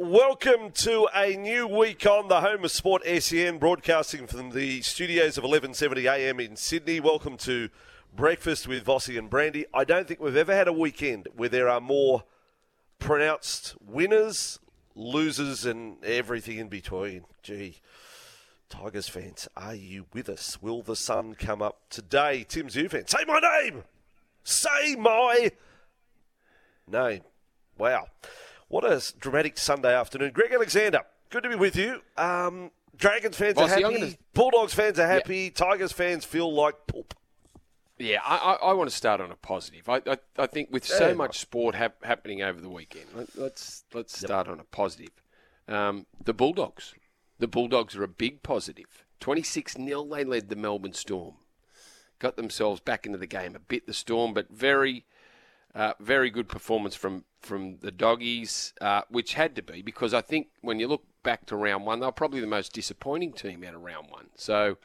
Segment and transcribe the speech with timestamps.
[0.00, 5.36] Welcome to a new week on the home of sport SEN, broadcasting from the studios
[5.36, 7.00] of 1170 AM in Sydney.
[7.00, 7.68] Welcome to
[8.14, 9.66] breakfast with Vossi and Brandy.
[9.74, 12.22] I don't think we've ever had a weekend where there are more
[13.00, 14.60] pronounced winners,
[14.94, 17.24] losers, and everything in between.
[17.42, 17.78] Gee.
[18.68, 20.62] Tigers fans, are you with us?
[20.62, 22.46] Will the sun come up today?
[22.48, 23.82] Tim Tszyu fan, say my name!
[24.44, 25.50] Say my
[26.86, 27.22] name.
[27.76, 28.06] Wow.
[28.68, 30.32] What a dramatic Sunday afternoon.
[30.32, 31.00] Greg Alexander,
[31.30, 32.02] good to be with you.
[32.16, 33.82] Um, Dragons fans are happy.
[33.82, 35.50] gonna- Bulldogs fans are happy.
[35.50, 37.14] Tigers fans feel like poop.
[37.98, 39.88] Yeah, I, I, I want to start on a positive.
[39.88, 41.14] I, I, I think with so Yeah.
[41.14, 45.10] much sport hap- happening over the weekend, let, let's let's start on a positive.
[45.66, 46.94] Um, the Bulldogs,
[47.38, 49.04] the Bulldogs are a big positive.
[49.18, 51.34] Twenty six 0 they led the Melbourne Storm,
[52.20, 53.86] got themselves back into the game a bit.
[53.88, 55.04] The Storm, but very,
[55.74, 60.20] uh, very good performance from from the doggies, uh, which had to be because I
[60.20, 63.62] think when you look back to round one, they were probably the most disappointing team
[63.64, 64.26] out of round one.
[64.34, 64.78] So.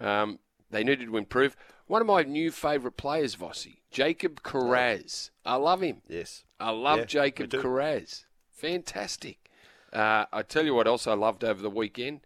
[0.00, 0.38] Um,
[0.70, 1.56] they needed to improve.
[1.86, 5.30] One of my new favourite players, Vossi, Jacob Kiraz.
[5.46, 6.02] I love him.
[6.08, 6.42] Yes.
[6.58, 7.50] I love Yeah, Jacob.
[7.50, 8.24] Kiraz.
[8.50, 9.50] Fantastic.
[9.92, 12.22] Uh, I tell you what else I loved over the weekend?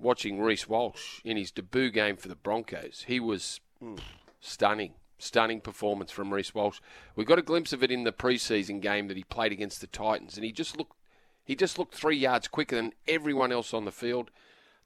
[0.00, 3.04] Watching Reece Walsh in his debut game for the Broncos.
[3.06, 3.96] He was Hmm.
[4.40, 4.94] stunning.
[5.20, 6.80] Stunning performance from Reece Walsh.
[7.14, 9.86] We got a glimpse of it in the preseason game that he played against the
[9.86, 10.96] Titans, and he just looked
[11.44, 14.30] he just looked three yards quicker than everyone else on the field.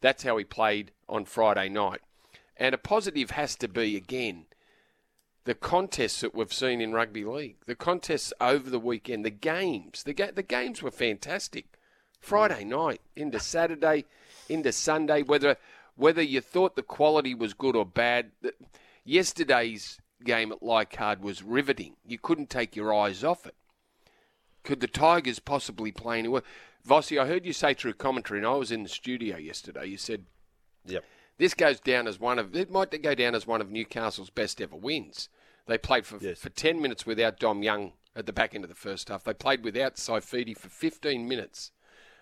[0.00, 2.00] That's how he played on Friday night.
[2.56, 4.46] And a positive has to be again
[5.44, 10.02] the contests that we've seen in rugby league, the contests over the weekend, the games,
[10.02, 11.66] the ga- the games were fantastic.
[12.18, 12.68] Friday mm.
[12.68, 14.06] night into Saturday,
[14.48, 15.56] into Sunday, whether
[15.96, 18.32] whether you thought the quality was good or bad,
[19.04, 21.96] yesterday's game at Leichhardt was riveting.
[22.06, 23.54] You couldn't take your eyes off it.
[24.62, 26.42] Could the Tigers possibly play anywhere?
[26.86, 29.86] Vossi, I heard you say through commentary, and I was in the studio yesterday.
[29.86, 30.26] You said
[30.86, 31.04] Yep.
[31.38, 34.60] this goes down as one of it might go down as one of Newcastle's best
[34.60, 35.28] ever wins.
[35.66, 36.38] They played for Yes.
[36.40, 39.24] for ten minutes without Dom Young at the back end of the first half.
[39.24, 41.72] They played without Saifiti for fifteen minutes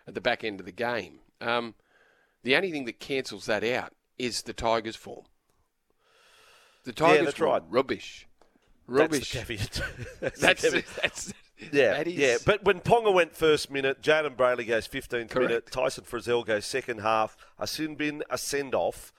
[0.07, 1.21] at the back end of the game.
[1.41, 1.75] Um,
[2.45, 5.27] the only thing that cancels that out is the Tigers' form.
[6.85, 7.63] The Tigers' that's form, right.
[7.71, 8.27] rubbish,
[8.89, 9.31] That's rubbish.
[9.33, 9.81] the caveat.
[10.21, 10.85] that's, That's the caveat.
[11.03, 11.35] that's
[11.73, 12.37] Yeah, that is- yeah.
[12.45, 15.37] But when Ponga went first minute, Jayden Brailey goes 15th Correct.
[15.37, 19.13] minute, Tyson Frizell goes second half, a sin bin, a send off.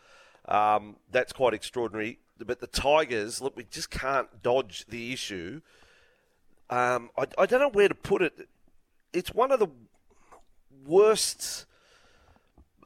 [0.46, 2.20] Um, that's quite extraordinary.
[2.46, 5.62] But the Tigers, look, we just can't dodge the issue.
[6.70, 8.50] Um, I, I don't know where to put it.
[9.14, 9.68] It's one of the
[10.86, 11.66] worst,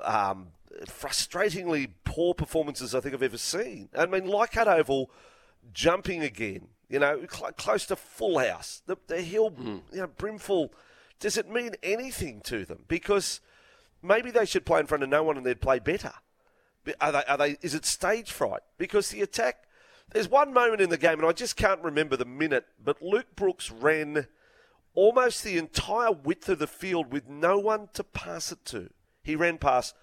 [0.03, 0.49] um,
[0.85, 3.89] frustratingly poor performances I think I've ever seen.
[3.97, 5.09] I mean, Leichhardt Oval
[5.73, 8.81] jumping again, you know, cl- close to full house.
[8.85, 9.77] The, the hill, hmm.
[9.91, 10.73] you know, brimful.
[11.19, 12.83] Does it mean anything to them?
[12.87, 13.41] Because
[14.01, 16.13] maybe they should play in front of no one and they'd play better.
[17.01, 18.61] Are they, are they, is it stage fright?
[18.77, 19.63] Because the attack,
[20.13, 23.35] there's one moment in the game, and I just can't remember the minute, but Luke
[23.35, 24.27] Brooks ran
[24.95, 28.89] almost the entire width of the field with no one to pass it to.
[29.21, 29.93] He ran past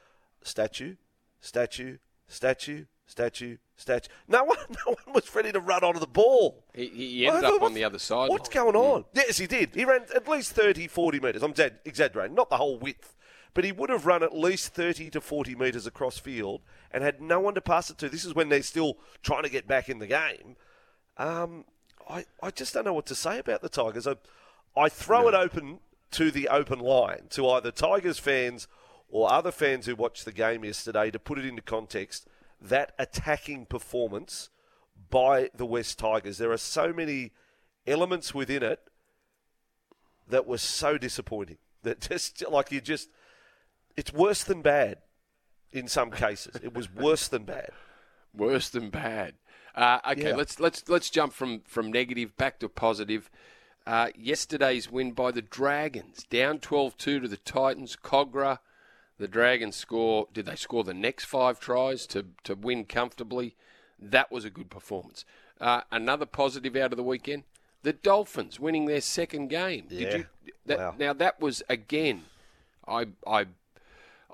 [0.44, 0.94] statue,
[1.40, 1.96] statue,
[2.28, 4.08] statue, statue, statue.
[4.28, 6.64] No one, no one was ready to run onto the ball.
[6.74, 8.30] He, he ended thought, up on the other side.
[8.30, 9.04] What's going on?
[9.14, 9.74] Yes, he did.
[9.74, 11.42] He ran at least 30, 40 metres.
[11.42, 13.16] I'm exa- exaggerating, not the whole width.
[13.52, 17.20] But he would have run at least 30 to 40 metres across field and had
[17.20, 18.08] no one to pass it to.
[18.08, 20.56] This is when they're still trying to get back in the game.
[21.16, 21.64] Um,
[22.08, 24.08] I, I just don't know what to say about the Tigers.
[24.08, 24.16] I,
[24.76, 25.78] I throw it open
[26.10, 28.66] to the open line to either Tigers fans
[29.08, 32.26] or other fans who watched the game yesterday to put it into context.
[32.60, 34.48] That attacking performance
[35.10, 36.38] by the West Tigers.
[36.38, 37.32] There are so many
[37.86, 38.80] elements within it
[40.28, 41.58] that were so disappointing.
[41.82, 43.10] That just like you just,
[43.96, 44.98] it's worse than bad.
[45.72, 47.70] In some cases, it was worse than bad.
[48.36, 49.34] Worse than bad.
[49.76, 50.34] Uh, okay, Yeah.
[50.36, 53.30] let's let's let's jump from from negative back to positive.
[53.86, 57.96] Uh, yesterday's win by the Dragons, down 12-2 to the Titans.
[57.96, 58.58] Cogra,
[59.18, 60.28] the Dragons score.
[60.32, 63.56] Did they score the next five tries to to win comfortably?
[63.98, 65.24] That was a good performance.
[65.60, 67.44] Uh, another positive out of the weekend:
[67.82, 69.86] the Dolphins winning their second game.
[69.88, 69.98] Yeah.
[69.98, 70.52] Did you?
[70.66, 70.94] That, Wow.
[70.98, 72.24] Now that was again.
[72.86, 73.46] I I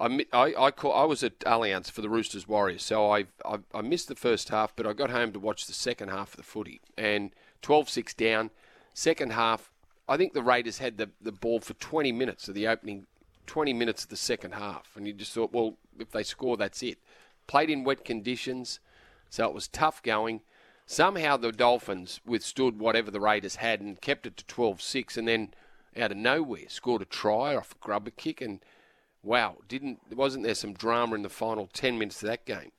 [0.01, 3.59] I, I, I, call, I was at Allianz for the Roosters Warriors, so I, I
[3.75, 6.37] I missed the first half, but I got home to watch the second half of
[6.39, 6.81] the footy.
[6.97, 8.51] And 12-6 down,
[8.95, 9.71] second half,
[10.09, 13.07] I think the Raiders had the, the ball for 20 minutes of the opening,
[13.51, 14.93] 20 minutes of the second half.
[14.97, 16.99] And you just thought, well, if they score, that's it.
[17.47, 18.81] Played in wet conditions,
[19.29, 20.41] so it was tough going.
[20.87, 25.55] Somehow the Dolphins withstood whatever the Raiders had and kept it to 12-6, and then
[25.97, 28.65] out of nowhere scored a try off a grubber kick and–
[29.23, 32.73] wow, didn't wasn't there some drama in the final 10 minutes of that game,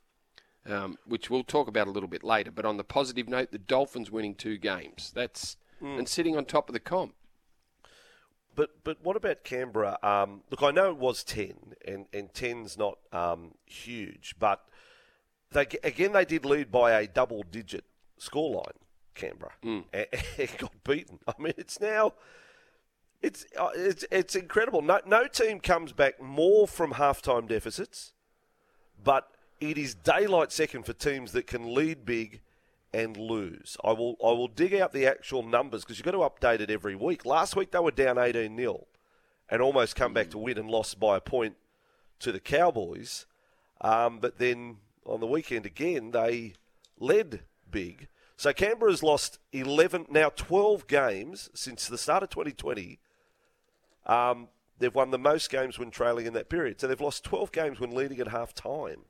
[0.66, 2.52] um, which we'll talk about a little bit later.
[2.52, 5.12] But on the positive note, the Dolphins winning two games.
[5.14, 5.98] That's mm.
[5.98, 7.14] and sitting on top of the comp.
[8.56, 9.98] But but what about Canberra?
[10.04, 11.54] Um, look, I know it was 10,
[11.88, 14.66] and, and 10's not um, huge, but
[15.52, 17.86] they again they did lead by a double digit
[18.20, 18.78] scoreline.
[19.14, 19.84] Canberra mm.
[19.94, 20.08] and,
[20.38, 21.20] and got beaten.
[21.28, 22.14] I mean, it's now
[23.22, 24.82] it's uh, it's it's incredible.
[24.82, 28.14] No no team comes back more from halftime deficits,
[29.02, 29.28] but
[29.60, 32.42] it is daylight second for teams that can lead big
[32.94, 33.78] and lose.
[33.84, 36.70] I will I will dig out the actual numbers because you've got to update it
[36.70, 37.26] every week.
[37.26, 38.88] Last week they were down 18 0
[39.50, 41.56] and almost come back to win and lost by a point
[42.20, 43.26] to the Cowboys.
[43.82, 46.54] Um, but then on the weekend again they
[47.00, 48.08] led big.
[48.38, 53.00] So Canberra's lost 11 now 12 games since the start of 2020
[54.08, 54.48] um,
[54.80, 56.82] they've won the most games when trailing in that period.
[56.82, 59.04] So they've lost 12 games when leading at half time.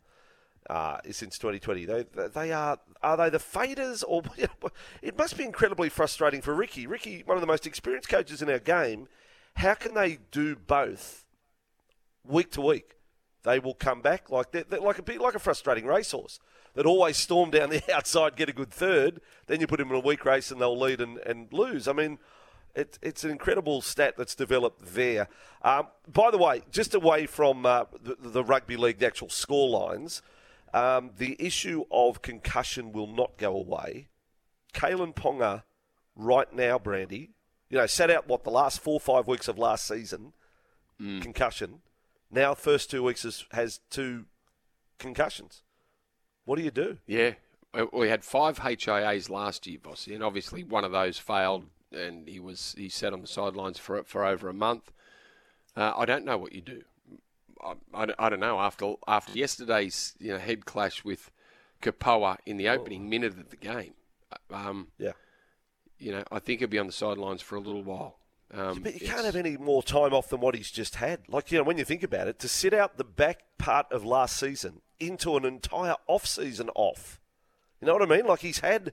[0.70, 4.22] Uh, since 2020, they they are are they the faders or
[5.02, 6.86] it must be incredibly frustrating for Ricky.
[6.86, 9.08] Ricky, one of the most experienced coaches in our game,
[9.56, 11.26] how can they do both
[12.24, 12.96] week to week?
[13.44, 16.40] They will come back like they're, they're like a like a frustrating racehorse
[16.74, 19.96] that always storm down the outside, get a good third, then you put them in
[19.96, 21.88] a weak race and they'll lead and, and lose.
[21.88, 22.20] I mean,
[22.76, 25.28] it, it's an incredible stat that's developed there.
[25.62, 29.70] Um, by the way, just away from uh, the, the, rugby league, the actual score
[29.70, 30.22] lines,
[30.74, 34.08] um, the issue of concussion will not go away.
[34.74, 35.64] Kalyn Ponga,
[36.16, 37.32] right now, Brandy,
[37.70, 40.34] you know, sat out what the last four or five weeks of last season,
[41.02, 41.22] mm.
[41.22, 41.80] concussion.
[42.30, 44.26] Now, first two weeks has, has two
[44.98, 45.64] concussions.
[46.46, 46.98] What do you do?
[47.06, 47.34] Yeah,
[47.94, 52.40] we had five HIAs last year, Vossi, and obviously one of those failed and he
[52.40, 54.92] was he sat on the sidelines for for over a month.
[55.76, 56.84] Uh, I don't know what you do.
[57.62, 61.32] I, I, I, don't know after after yesterday's you know head clash with
[61.82, 63.10] Kapoa in the opening oh.
[63.10, 63.94] minute of the game.
[64.32, 65.14] Uh, um, yeah,
[65.98, 68.18] you know I think he'll be on the sidelines for a little while.
[68.54, 71.22] Um, but you can't have any more time off than what he's just had.
[71.30, 74.04] Like you know, when you think about it, to sit out the back part of
[74.04, 77.20] last season into an entire off season off.
[77.80, 78.26] You know what I mean?
[78.26, 78.92] Like he's had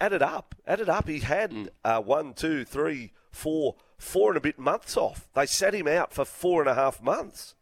[0.00, 0.54] add it up.
[0.66, 1.08] Add it up.
[1.08, 1.68] He had mm.
[1.84, 5.28] uh, one, two, three, four, four and a bit months off.
[5.34, 7.54] They sat him out for four and a half months,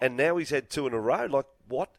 [0.00, 1.26] and now he's had two in a row.
[1.26, 1.90] Like what?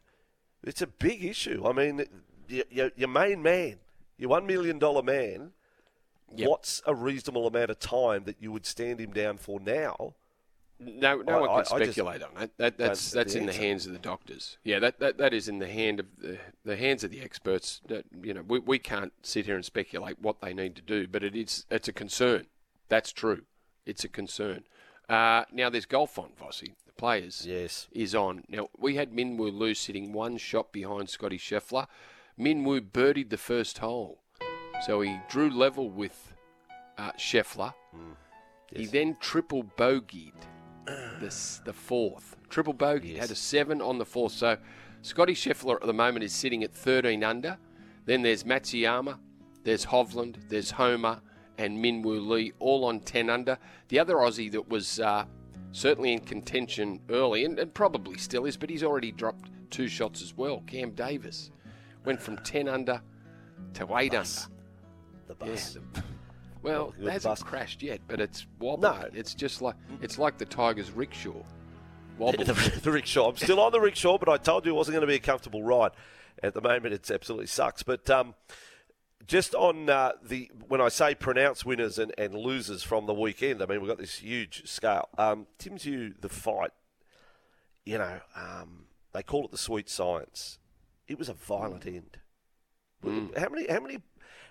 [0.63, 1.63] It's a big issue.
[1.65, 2.05] I mean,
[2.47, 3.77] your, your main man,
[4.17, 5.51] your one million dollar man.
[6.33, 6.47] Yep.
[6.47, 10.13] What's a reasonable amount of time that you would stand him down for now?
[10.79, 12.57] No, no I, one can I, speculate on that.
[12.57, 14.57] that that's that's in the hands of the doctors.
[14.63, 17.81] Yeah, that, that, that is in the hand of the, the hands of the experts.
[17.87, 21.07] That you know, we, we can't sit here and speculate what they need to do,
[21.07, 22.47] but it is it's a concern.
[22.89, 23.41] That's true.
[23.85, 24.63] It's a concern.
[25.07, 26.73] Uh, now there's golf on Vossi.
[27.01, 28.43] The players yes is on.
[28.47, 31.87] Now we had Minwoo Lee sitting one shot behind Scotty Scheffler.
[32.39, 34.19] Minwoo birdied the first hole,
[34.85, 36.35] so he drew level with
[36.99, 37.73] uh, Scheffler.
[37.95, 38.15] Mm.
[38.71, 38.81] Yes.
[38.81, 40.35] He then triple bogeyed
[41.19, 42.37] this the fourth.
[42.49, 43.13] Triple bogey.
[43.13, 43.21] Yes.
[43.21, 44.33] Had a seven on the fourth.
[44.33, 44.57] So
[45.01, 47.57] Scotty Scheffler at the moment is sitting at 13 under.
[48.05, 49.17] Then there's Matsuyama,
[49.63, 51.23] there's Hovland, there's Homa,
[51.57, 53.57] and Minwoo Lee, all on 10 under.
[53.87, 55.25] The other Aussie that was uh,
[55.71, 60.21] certainly in contention early, and, and, probably still is, but he's already dropped two shots
[60.21, 60.61] as well.
[60.67, 61.51] Cam Davis
[62.05, 63.01] went from 10 under
[63.73, 64.29] to 8 under.
[65.27, 65.77] The bus.
[65.95, 66.01] Yeah,
[66.61, 67.43] well, it hasn't bus.
[67.43, 68.91] crashed yet, but it's wobbling.
[68.91, 69.09] No.
[69.13, 71.41] It's just like it's like the Tigers rickshaw.
[72.17, 72.47] Wobbling.
[72.47, 73.29] the, the rickshaw.
[73.29, 75.19] I'm still on the rickshaw, but I told you it wasn't going to be a
[75.19, 75.91] comfortable ride.
[76.43, 77.83] At the moment, it absolutely sucks.
[77.83, 78.35] But um,
[79.27, 83.61] just on uh, the when I say pronounce winners and, and losers from the weekend,
[83.61, 85.09] I mean we've got this huge scale.
[85.17, 86.71] Um, Tim Tszyu, the fight,
[87.85, 90.59] you know, um, they call it the sweet science.
[91.07, 92.17] It was a violent end.
[93.03, 93.37] Mm.
[93.37, 93.67] How many?
[93.67, 93.99] How many?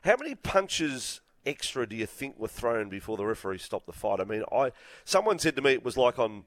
[0.02, 4.20] How many punches extra do you think were thrown before the referee stopped the fight?
[4.20, 4.72] I mean, I
[5.04, 6.44] someone said to me it was like on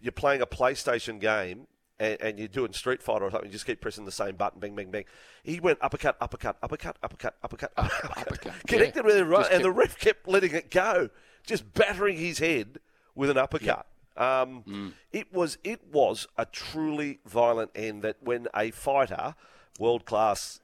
[0.00, 1.66] you're playing a PlayStation game
[1.98, 4.60] and, and, you're doing Street Fighter or something, you just keep pressing the same button,
[4.60, 5.04] bing, bang, bang.
[5.42, 8.54] He went uppercut, uppercut, uppercut, uppercut, uppercut, uppercut, uppercut.
[8.66, 9.06] connected yeah.
[9.06, 11.10] with it right, and the ref kept letting it go,
[11.46, 12.78] just battering his head
[13.14, 13.86] with an uppercut.
[14.16, 18.02] Um, It was it was a truly violent end.
[18.02, 19.34] That when a fighter,
[19.78, 20.60] world class,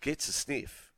[0.00, 0.92] gets a sniff,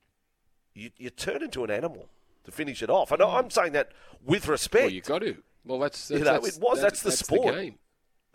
[0.74, 2.08] you, you turn into an animal
[2.44, 3.10] to finish it off.
[3.10, 3.90] And I'm saying that
[4.24, 4.84] with respect.
[4.84, 5.36] Well, you got to.
[5.64, 7.54] Well, that's, that's You know, that's- it was- that's the sport.
[7.54, 7.78] game.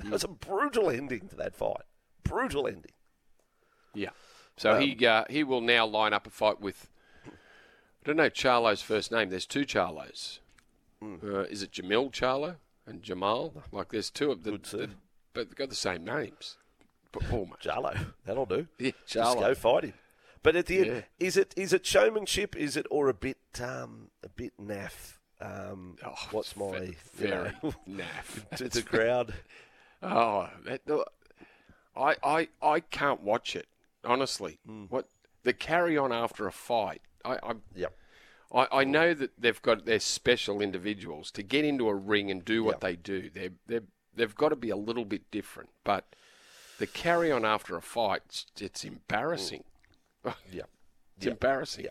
[0.06, 1.84] It was a brutal ending to that fight.
[2.24, 2.92] Brutal ending.
[3.94, 4.10] Yeah.
[4.58, 6.90] So he uh, he will now line up a fight with.
[7.26, 7.32] I
[8.06, 9.30] don't know Charlo's first name.
[9.30, 10.40] There's two Charlos.
[11.02, 11.16] Hmm.
[11.24, 12.56] Uh, is it Jamil Charlo
[12.86, 13.54] and Jamal?
[13.72, 14.88] Like there's two of them, Good sir.
[15.34, 16.58] but they've got the same names.
[17.14, 18.68] Jarlo, that'll do.
[18.80, 19.40] Yeah, Just Charlo.
[19.42, 19.94] go fight him.
[20.44, 22.56] But at the end, is it is it showmanship?
[22.56, 25.18] Is it or a bit um, a bit naff?
[25.40, 27.52] Um, Oh, what's my ve- you know,
[27.90, 28.56] naff.
[28.58, 29.34] to the crowd?
[30.04, 30.82] Oh, that,
[31.96, 33.68] I, I, I can't watch it
[34.04, 34.60] honestly.
[34.66, 34.86] Hmm.
[34.86, 35.08] What
[35.44, 37.02] the carry on after a fight?
[37.24, 37.94] I, I, Yep.
[38.54, 42.44] I, I know that they've got their special individuals to get into a ring and
[42.44, 42.82] do what Yep.
[42.82, 43.30] they do.
[43.30, 43.80] They they
[44.14, 45.70] they've got to be a little bit different.
[45.84, 46.06] But
[46.80, 49.64] the carry on after a fight, it's, it's embarrassing.
[50.52, 50.64] Yeah.
[51.18, 51.86] It's embarrassing.
[51.86, 51.90] Yeah.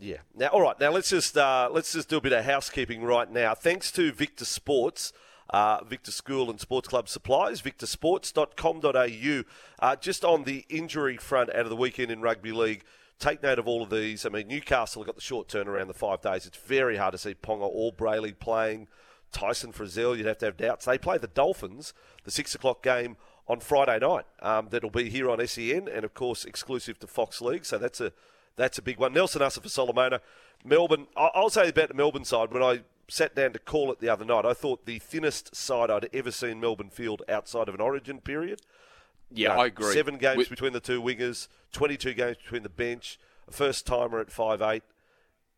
[0.00, 0.16] Yeah.
[0.34, 0.78] Now, all right.
[0.80, 3.54] Now let's just uh, let's just do a bit of housekeeping right now.
[3.54, 5.12] Thanks to Victor Sports,
[5.50, 9.42] uh, Victor School and Sports Club Supplies, victorsports.com.au.
[9.78, 12.84] Uh, just on the injury front out of the weekend in rugby league,
[13.18, 14.24] take note of all of these.
[14.24, 16.46] I mean, Newcastle have got the short turnaround, the five days.
[16.46, 18.88] It's very hard to see Ponga or Brailey playing.
[19.32, 20.86] Tyson Frizell, you'd have to have doubts.
[20.86, 21.92] They play the Dolphins,
[22.24, 23.16] the six o'clock game
[23.46, 24.24] on Friday night.
[24.40, 27.64] Um, that'll be here on SEN and of course exclusive to Fox League.
[27.64, 28.12] So that's a
[28.56, 29.12] that's a big one.
[29.12, 30.20] Nelson Asofa-Solomona,
[30.64, 31.06] Melbourne.
[31.16, 32.52] I'll say about the Melbourne side.
[32.52, 32.80] When I
[33.10, 36.30] sat down to call it the other night, I thought the thinnest side I'd ever
[36.30, 38.62] seen Melbourne field outside of an Origin period.
[39.30, 39.92] Yeah, I agree.
[39.92, 44.18] Seven games With- between the two wingers, 22 games between the bench, a first timer
[44.20, 44.82] at five eight.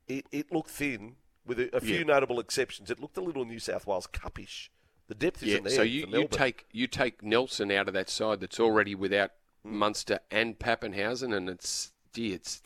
[0.09, 1.16] It, it looked thin,
[1.47, 2.04] with a, a few Yeah.
[2.04, 2.90] notable exceptions.
[2.90, 4.68] It looked a little New South Wales Cupish.
[5.09, 5.73] The depth isn't there.
[5.75, 9.30] so you, you take you take Nelson out of that side that's already without
[9.64, 9.73] Mm.
[9.75, 12.61] Munster and Papenhuyzen, and it's gee, it's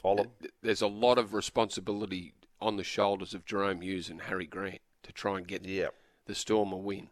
[0.62, 5.12] there's a lot of responsibility on the shoulders of Jahrome Hughes and Harry Grant to
[5.12, 5.88] try and get Yeah.
[6.26, 7.08] the Storm a win.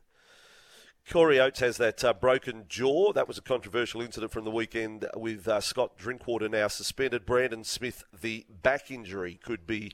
[1.10, 3.12] Corey Oates has that uh, broken jaw.
[3.12, 7.26] That was a controversial incident from the weekend with uh, Scott Drinkwater now suspended.
[7.26, 9.92] Brandon Smith, the back injury, could be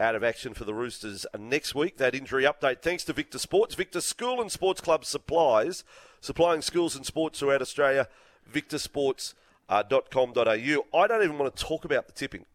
[0.00, 1.98] out of action for the Roosters next week.
[1.98, 3.76] That injury update thanks to Victor Sports.
[3.76, 5.84] Victor School and Sports Club supplies,
[6.20, 8.08] supplying schools and sports throughout Australia.
[8.52, 10.98] VictorSports.com.au.
[10.98, 12.46] I don't even want to talk about the tipping.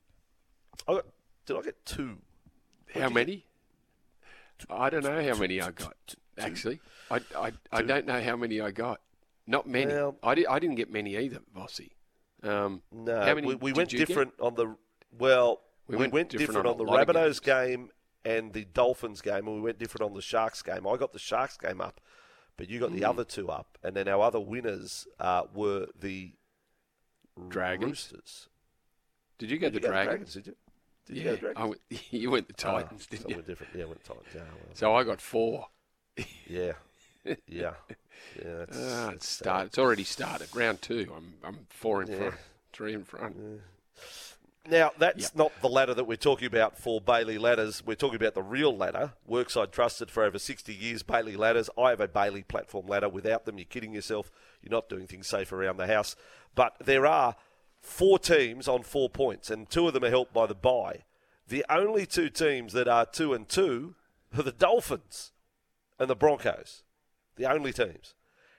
[0.88, 1.06] I got,
[1.46, 2.18] did I get two?
[2.94, 3.46] How many?
[4.70, 6.16] I don't know how many I got.
[6.38, 6.80] Actually,
[7.12, 9.02] I, I, I don't know how many I got.
[9.46, 9.92] Not many.
[9.94, 11.92] Well- I, di- I didn't get many either, Vossi.
[12.44, 14.08] Um, No, how many we, we went you get?
[14.08, 14.76] different on the
[15.18, 15.62] well.
[15.88, 17.90] We, We went, went different, different on, on the Rabbitohs game
[18.26, 20.88] and the Dolphins game, and we went different on the Sharks game.
[20.88, 22.00] I got the Sharks game up,
[22.58, 22.96] but you got Hmm.
[23.00, 26.34] the other two up, and then our other winners uh, were the
[27.50, 27.90] Dragons.
[27.90, 28.50] Roosters.
[29.40, 30.34] Did you get Did the you go Dragons?
[30.34, 30.56] Did you?
[31.06, 31.58] Did yeah, you go Dragons?
[31.62, 31.82] I went,
[32.12, 33.36] you went the Ah, Titans, so didn't you?
[33.38, 33.74] we're different.
[33.76, 34.26] Yeah, went Titans.
[34.34, 35.68] Yeah, well, So I got four.
[36.48, 36.74] yeah,
[37.26, 37.74] yeah, yeah.
[38.36, 39.68] It's, Ah, it's it's start.
[39.68, 40.48] It's already started.
[40.56, 41.12] Round two.
[41.16, 42.18] I'm I'm four in Yeah.
[42.18, 42.36] front,
[42.72, 43.36] three in front.
[44.66, 45.36] Now, that's Yep.
[45.36, 47.84] not the ladder that we're talking about for Bailey Ladders.
[47.86, 49.12] We're talking about the real ladder.
[49.26, 51.70] Workside trusted for over 60 years, Bailey Ladders.
[51.78, 53.10] I have a Bailey platform ladder.
[53.10, 54.32] Without them, you're kidding yourself.
[54.62, 56.16] You're not doing things safe around the house.
[56.56, 57.36] But there are
[57.84, 61.04] four teams on four points, and two of them are helped by the bye.
[61.48, 63.96] The only two teams that are two and two
[64.36, 65.34] are the Dolphins
[66.00, 66.84] and the Broncos.
[67.36, 68.16] The only teams.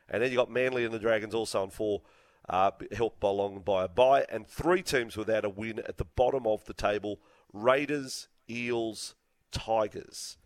[0.08, 2.02] And then you've got Manly and the Dragons also on four,
[2.48, 6.46] uh, helped along by a bye, and three teams without a win at the bottom
[6.46, 7.18] of the table:
[7.52, 9.14] Raiders, Eels,
[9.50, 10.36] Tigers.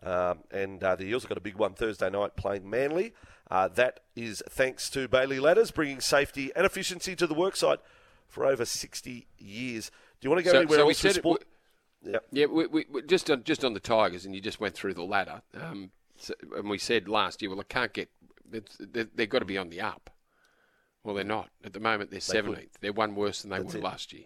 [0.00, 3.14] Um, and uh, the Eels have got a big one Thursday night playing Manly.
[3.50, 7.78] Uh, that is thanks to Bailey Ladders, bringing safety and efficiency to the worksite
[8.28, 9.90] for over 60 years.
[10.20, 11.44] Do you want to go So- anywhere so else with said it- sport?
[12.02, 12.24] Yep.
[12.30, 14.94] Yeah, we, we, we- just on, just on the Tigers, and you just went through
[14.94, 15.42] the ladder.
[15.60, 18.08] Um, so, and we said last year, well, it can't get.
[18.48, 18.62] They,
[19.14, 20.10] they've got to be on the up.
[21.04, 22.10] Well, they're not at the moment.
[22.10, 22.78] They're seventeenth.
[22.80, 23.84] They're one worse than they That's were it.
[23.84, 24.24] last year.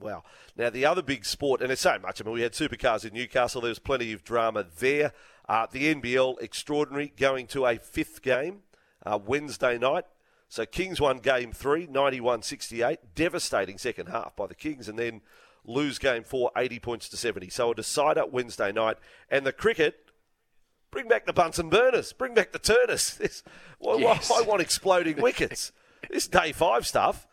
[0.00, 0.22] Wow.
[0.56, 3.12] Now, the other big sport, and it's so much, I mean, we had supercars in
[3.12, 3.60] Newcastle.
[3.60, 5.12] There was plenty of drama there.
[5.46, 8.60] Uh, the NBL, extraordinary, going to a fifth game
[9.04, 10.04] uh, Wednesday night.
[10.54, 13.00] So Kings won game three, 91 68.
[13.16, 15.20] Devastating second half by the Kings, and then
[15.64, 17.48] lose game four, 80 points to 70.
[17.48, 18.98] So a decider Wednesday night.
[19.28, 20.12] And the cricket,
[20.92, 23.16] bring back the Bunsen burners, bring back the Turners.
[23.20, 23.42] This,
[23.80, 24.30] well, Yes.
[24.30, 25.72] I want exploding wickets.
[26.08, 27.26] this day five stuff.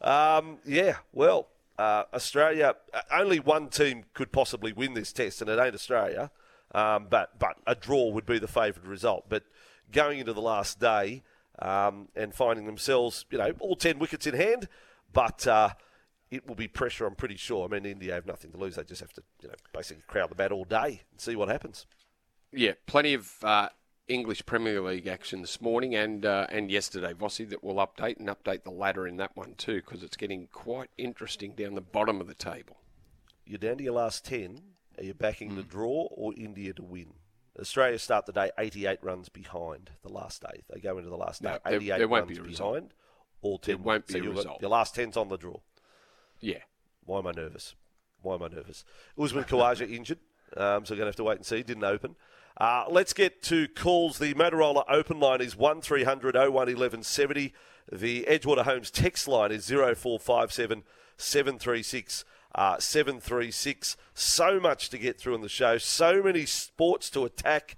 [0.00, 1.46] Um, yeah, well,
[1.78, 6.32] uh, Australia, uh, only one team could possibly win this test, and it ain't Australia.
[6.74, 9.26] Um, but but a draw would be the favourite result.
[9.28, 9.44] But
[9.92, 11.22] going into the last day
[11.60, 14.68] um, and finding themselves, you know, all 10 wickets in hand.
[15.12, 15.70] But uh,
[16.30, 17.64] it will be pressure, I'm pretty sure.
[17.64, 18.76] I mean, India have nothing to lose.
[18.76, 21.48] They just have to, you know, basically crowd the bat all day and see what
[21.48, 21.86] happens.
[22.52, 23.68] Yeah, plenty of uh,
[24.08, 28.28] English Premier League action this morning and uh, and yesterday, Vossi, that will update and
[28.28, 32.20] update the ladder in that one too, because it's getting quite interesting down the bottom
[32.20, 32.76] of the table.
[33.46, 34.60] You're down to your last 10.
[34.98, 35.56] Are you backing mm.
[35.56, 37.14] the draw or India to win?
[37.58, 40.62] Australia start the day 88 runs behind the last day.
[40.68, 42.94] They go into the last day no, 88 there, there won't runs be behind.
[43.42, 44.60] All 10 there won't be so a result.
[44.60, 45.58] Your last 10's on the draw.
[46.40, 46.58] Yeah.
[47.04, 47.74] Why am I nervous?
[48.22, 48.84] Why am I nervous?
[49.18, 50.18] Usman Khawaja injured,
[50.56, 51.62] um, so we're going to have to wait and see.
[51.62, 52.16] Didn't open.
[52.56, 54.18] Uh, let's get to calls.
[54.18, 57.52] The Motorola open line is 1300 01 1170.
[57.92, 60.84] The Edgewater Homes text line is 0457
[61.16, 63.96] 736 uh, 736.
[64.14, 67.76] So much to get through in the show, so many sports to attack.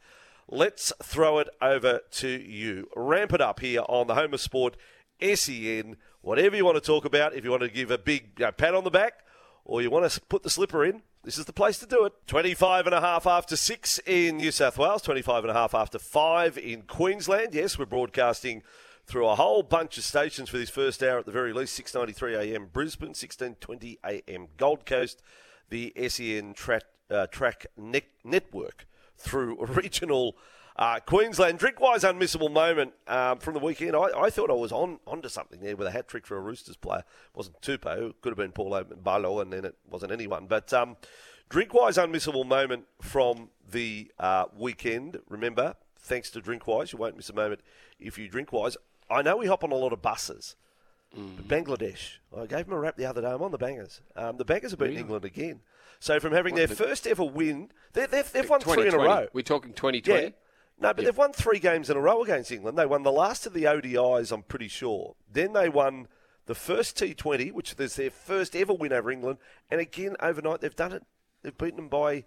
[0.48, 2.88] Let's throw it over to you.
[2.94, 4.76] Ramp it up here on the Home of Sport,
[5.20, 5.96] SEN.
[6.20, 8.52] Whatever you want to talk about, if you want to give a big you know,
[8.52, 9.24] pat on the back
[9.64, 12.12] or you want to put the slipper in, this is the place to do it.
[12.28, 15.98] 25 and a half after 6 in New South Wales, 25 and a half after
[15.98, 17.52] 5 in Queensland.
[17.52, 18.62] Yes, we're broadcasting
[19.06, 22.40] through a whole bunch of stations for this first hour at the very least 6.93
[22.40, 22.68] a.m.
[22.72, 24.48] Brisbane, 16.20 a.m.
[24.56, 25.22] Gold Coast,
[25.70, 28.86] the SEN tra- uh, Track ne- Network
[29.16, 30.36] through regional
[30.76, 31.58] uh, Queensland.
[31.58, 33.94] Drinkwise unmissable moment um, from the weekend.
[33.94, 36.40] I, I, thought I was on onto something there with a hat trick for a
[36.40, 37.00] Roosters player.
[37.00, 40.46] It wasn't Tupou, could have been Paulo Ballo, and then it wasn't anyone.
[40.46, 40.96] But um,
[41.48, 45.20] Drinkwise unmissable moment from the uh, weekend.
[45.28, 47.60] Remember, thanks to Drinkwise, you won't miss a moment
[47.98, 48.76] if you Drinkwise.
[49.10, 50.56] I know we hop on a lot of buses.
[51.16, 51.42] Mm.
[51.44, 52.18] Bangladesh.
[52.36, 53.28] I gave them a rap the other day.
[53.28, 54.00] I'm on the bangers.
[54.16, 55.02] Um, the bangers have beaten really?
[55.02, 55.60] England again.
[55.98, 58.98] So from having what, their first ever win, they've, they've, they've won three in a
[58.98, 59.28] row.
[59.32, 60.22] We're talking 2020?
[60.22, 60.30] Yeah.
[60.78, 62.76] No, but they've won three games in a row against England.
[62.76, 65.14] They won the last of the ODIs, I'm pretty sure.
[65.32, 66.06] Then they won
[66.44, 69.38] the first T20, which is their first ever win over England.
[69.70, 71.04] And again, overnight, they've done it.
[71.42, 72.24] They've beaten them by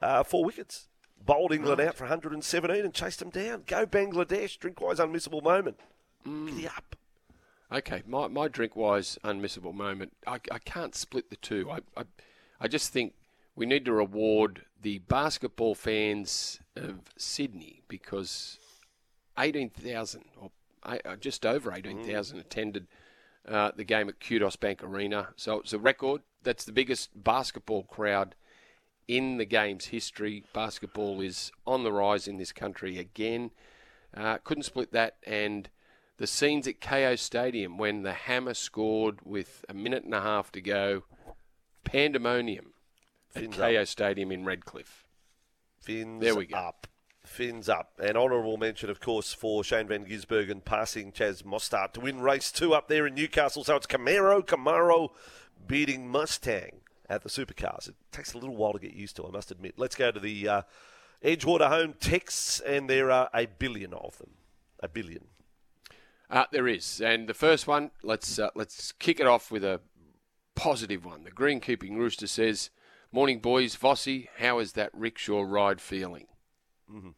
[0.00, 0.86] uh, four wickets.
[1.22, 1.88] Bowled England right.
[1.88, 3.64] out for 117 and chased them down.
[3.66, 4.58] Go Bangladesh.
[4.58, 5.78] Drinkwise unmissable moment.
[6.26, 6.68] Mm.
[7.72, 10.12] Okay, my, my drink wise unmissable moment.
[10.26, 11.70] I, I can't split the two.
[11.70, 12.04] I, I,
[12.60, 13.14] I just think
[13.54, 18.58] we need to reward the basketball fans of Sydney because
[19.38, 20.50] 18,000 or
[20.82, 22.40] uh, just over 18,000 mm.
[22.40, 22.86] attended
[23.48, 25.28] uh, the game at Kudos Bank Arena.
[25.36, 26.22] So it's a record.
[26.42, 28.34] That's the biggest basketball crowd
[29.06, 30.44] in the game's history.
[30.52, 33.50] Basketball is on the rise in this country again.
[34.16, 35.68] Uh, couldn't split that and
[36.20, 40.52] the scenes at Kayo Stadium when the Hammer scored with a minute and a half
[40.52, 41.04] to go,
[41.82, 42.74] pandemonium
[43.34, 43.88] at Fins up.
[43.88, 45.06] Stadium in Redcliffe.
[45.80, 46.58] Fins there we go.
[46.58, 46.86] up.
[47.24, 47.92] Fins up.
[47.98, 52.52] An honourable mention, of course, for Shane Van Gisbergen passing Chaz Mostert to win race
[52.52, 53.64] two up there in Newcastle.
[53.64, 55.12] So it's Camaro, Camaro
[55.66, 57.88] beating Mustang at the supercars.
[57.88, 59.78] It takes a little while to get used to, I must admit.
[59.78, 60.62] Let's go to the uh,
[61.24, 64.32] Edgewater home texts, and there are a billion of them.
[64.80, 65.24] A billion.
[66.30, 69.80] Uh, there is, and the first one, let's uh, let's kick it off with a
[70.54, 71.24] positive one.
[71.24, 72.70] The greenkeeping rooster says,
[73.10, 73.74] "Morning, boys.
[73.74, 76.28] Vossi, how is that rickshaw ride feeling?"
[76.88, 77.10] Mm-hmm.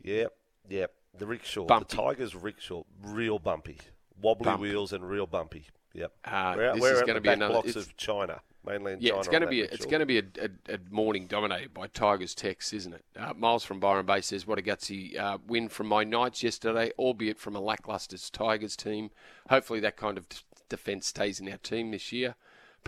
[0.00, 0.32] Yep,
[0.68, 0.94] yep.
[1.18, 1.94] The rickshaw, bumpy.
[1.94, 3.78] the Tigers rickshaw, real bumpy,
[4.18, 4.62] wobbly bumpy.
[4.62, 5.66] wheels and real bumpy.
[5.92, 6.12] Yep.
[6.24, 7.52] Uh, we're, this we're is going to be another.
[7.52, 9.20] Blocks of China mainland yeah, China.
[9.20, 11.86] it's going to be a, it's going to be a, a, a, morning dominated by
[11.86, 13.04] Tigers Tex, isn't it?
[13.18, 16.92] Uh, Miles from Byron Bay says, "What a gutsy uh, win from my Knights yesterday,
[16.98, 19.10] albeit from a lacklustre Tigers team.
[19.48, 20.26] Hopefully, that kind of
[20.68, 22.34] defence stays in our team this year."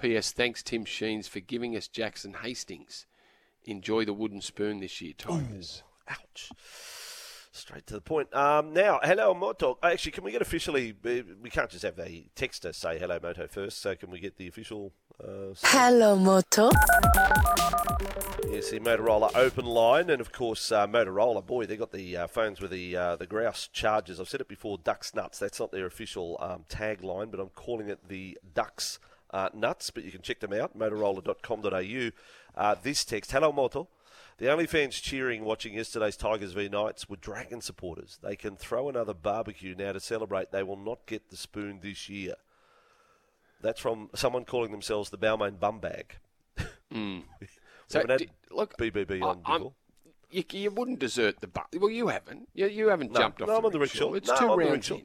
[0.00, 0.30] P.S.
[0.30, 3.06] Thanks Tim Sheens for giving us Jackson Hastings.
[3.64, 5.82] Enjoy the wooden spoon this year, Tigers.
[6.08, 6.50] Ooh, ouch.
[7.50, 8.32] Straight to the point.
[8.34, 9.78] Um, now, hello, Moto.
[9.82, 10.94] Actually, can we get officially?
[11.02, 13.78] We can't just have a texter say hello, Moto first.
[13.80, 14.92] So, can we get the official?
[15.20, 16.70] Uh, hello, Moto.
[18.48, 21.44] Yes, the Motorola open line, and of course, uh, Motorola.
[21.44, 24.20] Boy, they got the uh, phones with the uh, the grouse chargers.
[24.20, 24.78] I've said it before.
[24.78, 25.40] Ducks nuts.
[25.40, 29.00] That's not their official um, tagline, but I'm calling it the Ducks
[29.32, 29.90] uh, nuts.
[29.90, 30.78] But you can check them out.
[30.78, 32.10] Motorola.com.au.
[32.54, 33.88] Uh, this text: Hello, Moto.
[34.38, 38.20] The only fans cheering watching yesterday's Tigers v Knights were Dragon supporters.
[38.22, 40.52] They can throw another barbecue now to celebrate.
[40.52, 42.36] They will not get the spoon this year.
[43.60, 46.16] That's from someone calling themselves the Balmain Bum Bag.
[46.92, 47.24] Mm.
[47.88, 49.68] so, d- look, BBB on I'm,
[50.30, 51.64] you, you, wouldn't desert the bum.
[51.74, 52.48] Well, you haven't.
[52.54, 54.12] You, you haven't no, jumped off no, I'm on the rickshaw.
[54.14, 55.02] It's no, two I'm rounds in.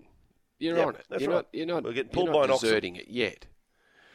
[0.60, 1.06] You're yep, on it.
[1.10, 1.36] You're right.
[1.36, 1.48] not.
[1.52, 1.84] You're not.
[1.84, 3.48] We're getting pulled by not deserting it yet.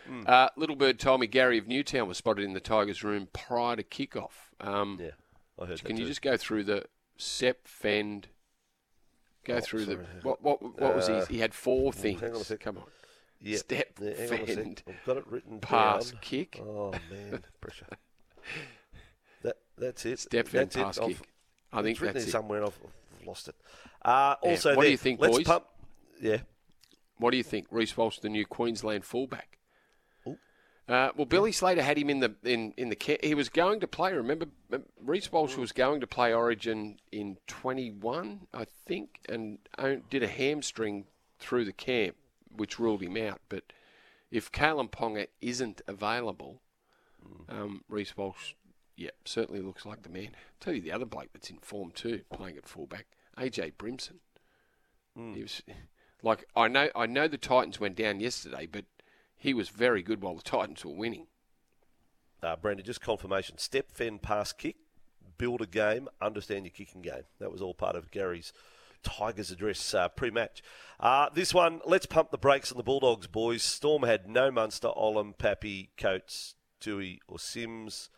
[0.09, 0.27] Mm.
[0.29, 3.77] Uh, Little Bird told me Gary of Newtown was spotted in the Tigers' room prior
[3.77, 4.31] to kickoff.
[4.61, 5.11] Um, yeah.
[5.61, 6.85] I heard Can you just go through the
[7.19, 8.29] Sep Fend
[9.45, 9.97] Go Oh, through sorry.
[9.97, 11.35] the what what what was Uh, he?
[11.37, 12.21] He had four things.
[12.21, 12.61] hang on a sec.
[12.61, 12.85] Come on.
[13.41, 13.57] Yeah.
[13.59, 14.57] Step, Yeah, hang on a sec.
[14.57, 16.21] fend, I've got it written pass, down.
[16.21, 16.61] kick.
[16.63, 17.87] Oh man, pressure.
[19.43, 20.19] That that's it.
[20.19, 20.83] Step fend, that's it.
[20.83, 21.29] pass, I've- kick.
[21.73, 22.31] I think it's written that's it.
[22.33, 22.79] somewhere and I've
[23.21, 23.55] I've lost it.
[24.03, 24.51] Uh, Yeah.
[24.51, 25.47] also, What do you think, let's boys?
[25.47, 25.65] Pump,
[26.21, 26.39] yeah.
[27.19, 27.67] What do you think?
[27.71, 29.59] Reece Walsh, the new Queensland fullback.
[30.89, 33.87] Uh, well, Billy Slater had him in the in in the he was going to
[33.87, 34.15] play.
[34.15, 34.47] Remember,
[35.05, 39.59] Reece Walsh was going to play Origin in 21, I think, and
[40.09, 41.05] did a hamstring
[41.39, 42.17] through the camp,
[42.55, 43.41] which ruled him out.
[43.49, 43.65] But
[44.31, 46.61] if Kalyn Ponga isn't available,
[47.49, 48.55] um, Reece Walsh,
[48.97, 50.31] yeah, certainly looks like the man.
[50.61, 53.07] tell you the other bloke that's in form too, playing at fullback,
[53.39, 54.21] AJ Brimson.
[55.35, 55.63] He was
[56.23, 58.85] like I know I know the Titans went down yesterday, but
[59.37, 61.27] he was very good while the Titans were winning.
[62.43, 63.59] Uh, Brandon, just confirmation.
[63.59, 64.77] Step, fend, pass, kick,
[65.39, 67.25] build a game, understand your kicking game.
[67.41, 68.53] That was all part of Gary's
[69.03, 70.63] Tigers address uh, pre-match.
[71.01, 73.63] Uh, this one, let's pump the brakes on the Bulldogs, boys.
[73.63, 78.11] Storm had no Munster, Ollam, Pappy, Coates, Dewey or Sims.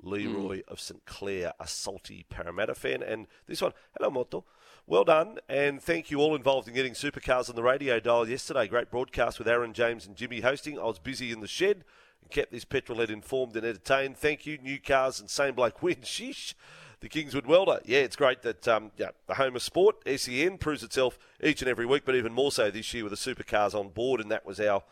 [0.00, 3.02] Leroy of St Clair, a salty Parramatta fan.
[3.02, 4.44] And this one, hello Moto.
[4.86, 8.66] Well done, and thank you all involved in getting supercars on the radio dial yesterday.
[8.68, 10.78] Great broadcast with Aaron, James, and Jimmy hosting.
[10.78, 11.84] I was busy in the shed
[12.22, 14.16] and kept this petrolhead informed and entertained.
[14.16, 15.96] Thank you, new cars and same bloke win.
[16.02, 16.54] Sheesh.
[17.00, 17.80] The Kingswood Welder.
[17.84, 21.68] Yeah, it's great that um, yeah, the home of sport, SEN, proves itself each and
[21.68, 24.44] every week, but even more so this year with the supercars on board, and that
[24.44, 24.82] was our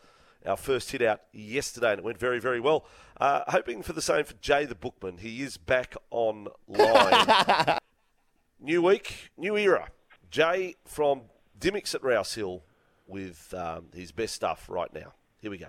[0.45, 2.85] our first hit out yesterday, and it went very, very well.
[3.19, 5.17] Uh, hoping for the same for Jay the Bookman.
[5.17, 7.77] He is back online.
[8.59, 9.89] new week, new era.
[10.29, 11.23] Jay from
[11.59, 12.63] Dimmicks at Rouse Hill
[13.07, 15.13] with um, his best stuff right now.
[15.41, 15.67] Here we go.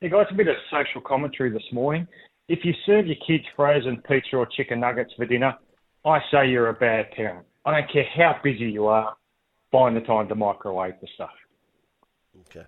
[0.00, 2.06] Hey guys, a bit of social commentary this morning.
[2.48, 5.56] If you serve your kids frozen pizza or chicken nuggets for dinner,
[6.04, 7.44] I say you're a bad parent.
[7.64, 9.16] I don't care how busy you are,
[9.72, 11.30] find the time to microwave the stuff.
[12.42, 12.66] Okay.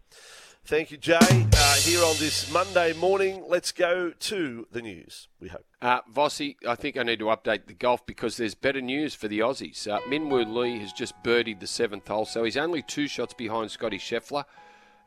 [0.64, 1.17] Thank you, Jay.
[1.21, 5.64] Uh, here on this Monday morning, let's go to the news, we hope.
[5.81, 9.29] Uh, Vossi, I think I need to update the golf because there's better news for
[9.29, 9.91] the Aussies.
[9.91, 13.71] Uh, Minwoo Lee has just birdied the seventh hole, so he's only two shots behind
[13.71, 14.45] Scotty Scheffler.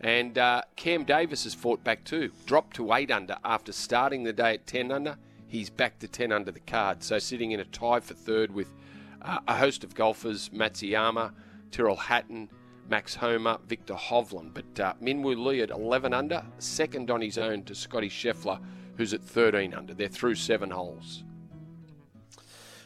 [0.01, 2.31] And uh, Cam Davis has fought back too.
[2.45, 5.17] Dropped to 8 under after starting the day at 10 under.
[5.47, 7.03] He's back to 10 under the card.
[7.03, 8.73] So sitting in a tie for third with
[9.21, 11.33] uh, a host of golfers Matsuyama,
[11.69, 12.49] Tyrrell Hatton,
[12.89, 14.53] Max Homa, Viktor Hovland.
[14.55, 18.59] But uh, Minwoo Lee at 11 under, second on his own to Scotty Scheffler,
[18.97, 19.93] who's at 13 under.
[19.93, 21.23] They're through seven holes.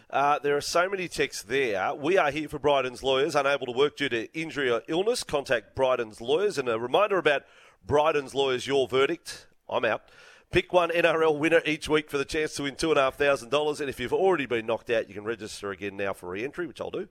[0.09, 1.93] Uh, there are so many texts there.
[1.95, 5.23] We are here for Bryden's lawyers, unable to work due to injury or illness.
[5.23, 6.57] Contact Bryden's lawyers.
[6.57, 7.43] And a reminder about
[7.85, 9.47] Bryden's lawyers, your verdict.
[9.67, 10.03] I'm out.
[10.51, 13.79] Pick one NRL winner each week for the chance to win $2,500.
[13.81, 16.67] And if you've already been knocked out, you can register again now for re entry,
[16.67, 17.07] which I'll do.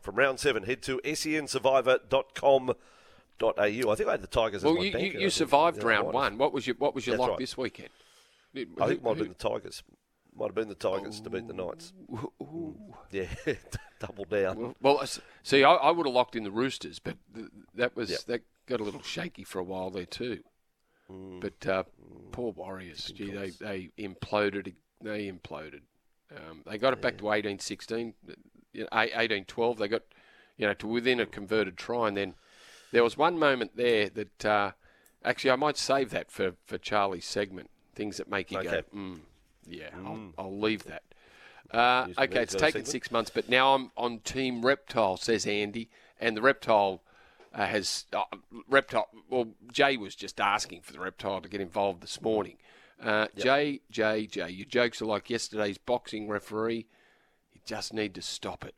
[0.00, 2.74] From round seven, head to sensurvivor.com.au.
[3.90, 5.18] I think I had the Tigers as Well, my you, banker.
[5.18, 6.38] you, you survived round one.
[6.38, 7.38] What was your What was your That's lock right.
[7.38, 7.88] this weekend?
[8.54, 9.82] I think it who- might have been the Tigers.
[10.36, 11.92] Might have been the Tigers to beat the Knights.
[13.10, 13.26] Yeah,
[14.00, 14.74] double down.
[14.82, 18.10] Well, s- see, I, I would have locked in the Roosters, but th- that was
[18.10, 18.20] Yep.
[18.26, 20.40] that got a little shaky for a while there too.
[21.10, 21.40] Mm.
[21.40, 21.84] But uh,
[22.32, 24.74] poor Warriors, gee, they they imploded.
[25.00, 25.82] They imploded.
[26.34, 28.14] Um, they got it back to 18 16,
[28.72, 29.78] you know, 18 12.
[29.78, 30.02] They got
[30.56, 32.34] you know to within a converted try, and then
[32.90, 34.72] there was one moment there that uh,
[35.24, 37.70] actually I might save that for for Charlie's segment.
[37.94, 38.82] Things that make you Okay.
[38.92, 39.20] go, mm,
[39.68, 41.02] yeah, I'll, I'll leave that.
[41.70, 42.86] Uh, okay, it's taken segment.
[42.88, 45.88] six months, but now I'm on Team Reptile, says Andy,
[46.20, 47.02] and the Reptile
[47.52, 48.22] uh, has uh,
[48.68, 49.08] Reptile.
[49.28, 52.58] Well, Jay was just asking for the Reptile to get involved this morning.
[53.02, 56.86] Uh, Jay, Jay, Jay, your jokes are like yesterday's boxing referee.
[57.52, 58.74] You just need to stop it.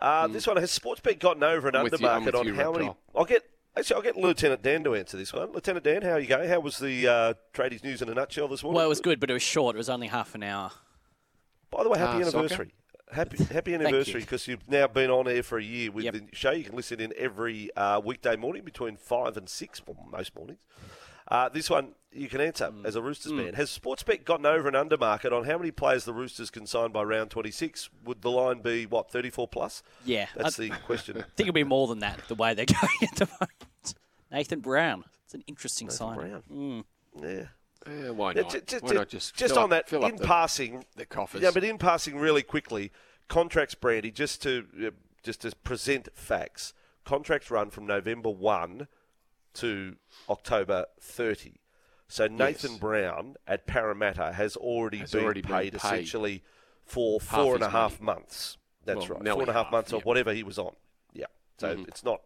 [0.00, 2.72] Uh, This one has Sportsbet gotten over an I'm with you- I'm undermarket on how
[2.72, 2.92] many?
[3.14, 5.52] I'll get actually I'll get Lieutenant Dan to answer this one.
[5.52, 6.48] Lieutenant Dan, how are you going?
[6.48, 8.76] How was the uh, tradies news in a nutshell this morning?
[8.76, 9.76] Well, it was good, but it was short.
[9.76, 10.70] It was only half an hour.
[11.70, 12.38] By the way, happy soccer?
[12.38, 12.74] anniversary.
[13.12, 16.14] Happy happy anniversary because you've now been on air for a year with Yep.
[16.14, 16.50] the show.
[16.52, 20.60] You can listen in every uh, weekday morning between five and six, well, most mornings.
[21.28, 22.84] Uh, this one you can answer Mm.
[22.86, 23.54] as a Roosters fan.
[23.54, 27.02] Has Sportsbet gotten over an undermarket on how many players the Roosters can sign by
[27.02, 27.90] round 26?
[28.04, 29.82] Would the line be, what, 34 plus?
[30.04, 31.18] Yeah, That's I the question.
[31.18, 32.20] I think it'll be more than that.
[32.28, 33.94] The way they're going at the moment.
[34.30, 35.04] Nathan Brown.
[35.24, 36.16] It's an interesting Nathan sign.
[36.16, 36.84] Brown.
[37.20, 37.46] Yeah.
[37.86, 38.50] Eh, why Yeah, not?
[38.50, 41.42] ju- ju- why not just just on up- that, in the, passing, the coffers?
[41.42, 42.90] yeah, but in passing, really quickly,
[43.28, 44.90] contracts, Brandy, just to uh,
[45.22, 46.72] just to present facts.
[47.04, 48.88] Contracts run from November one
[49.54, 49.96] to
[50.30, 51.60] October thirty.
[52.08, 52.80] So Nathan Yes.
[52.80, 55.74] Brown at Parramatta has already Has been already been paid, paid.
[55.74, 56.42] essentially
[56.84, 58.58] for four and a half months.
[58.84, 59.98] That's Well, right, four and a half half, months yeah.
[59.98, 60.76] or whatever he was on.
[61.14, 61.26] Yeah,
[61.58, 61.88] so Mhm.
[61.88, 62.20] it's not.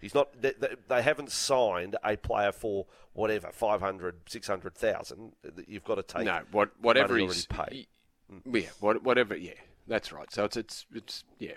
[0.00, 0.40] He's not.
[0.40, 0.54] They,
[0.88, 6.24] they, haven't signed a player for whatever 500, 600,000 that You've got to take.
[6.24, 7.86] No, what, whatever he's paid.
[8.28, 9.36] y- Yeah, what, whatever.
[9.36, 9.52] Yeah,
[9.86, 10.32] that's right.
[10.32, 11.56] So it's it's it's yeah,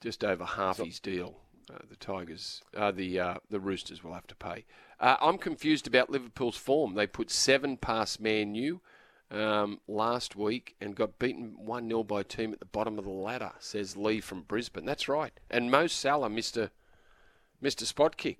[0.00, 1.40] just over half his deal.
[1.72, 4.64] Uh, the Tigers, uh, the uh, the Roosters will have to pay.
[5.00, 6.94] Uh, I'm confused about Liverpool's form.
[6.94, 8.80] They put seven past Man U
[9.30, 13.04] um, last week and got beaten one 0 by a team at the bottom of
[13.04, 13.52] the ladder.
[13.58, 14.84] Says Lee from Brisbane.
[14.84, 15.32] That's right.
[15.50, 16.70] And Mo Salah Mister
[17.62, 18.38] a spot kick.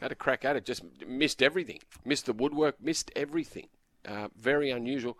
[0.00, 0.64] Had a crack at it.
[0.64, 1.80] Just missed everything.
[2.04, 2.80] Missed the woodwork.
[2.80, 3.68] Missed everything.
[4.06, 5.18] Uh, very unusual.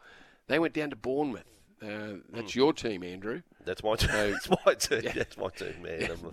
[0.49, 1.45] They went down to Bournemouth.
[1.83, 3.43] Uh, that's your team, Andrew.
[3.65, 4.09] That's my team.
[4.09, 5.13] So- That's my team.
[5.15, 6.11] That's my team, man.
[6.11, 6.31] I'm,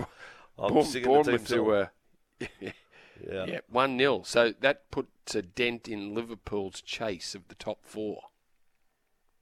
[0.58, 1.92] I'm Bourne- the Bournemouth team who were
[2.40, 2.72] yeah.
[3.22, 8.24] yeah one 0 So that puts a dent in Liverpool's chase of the top four.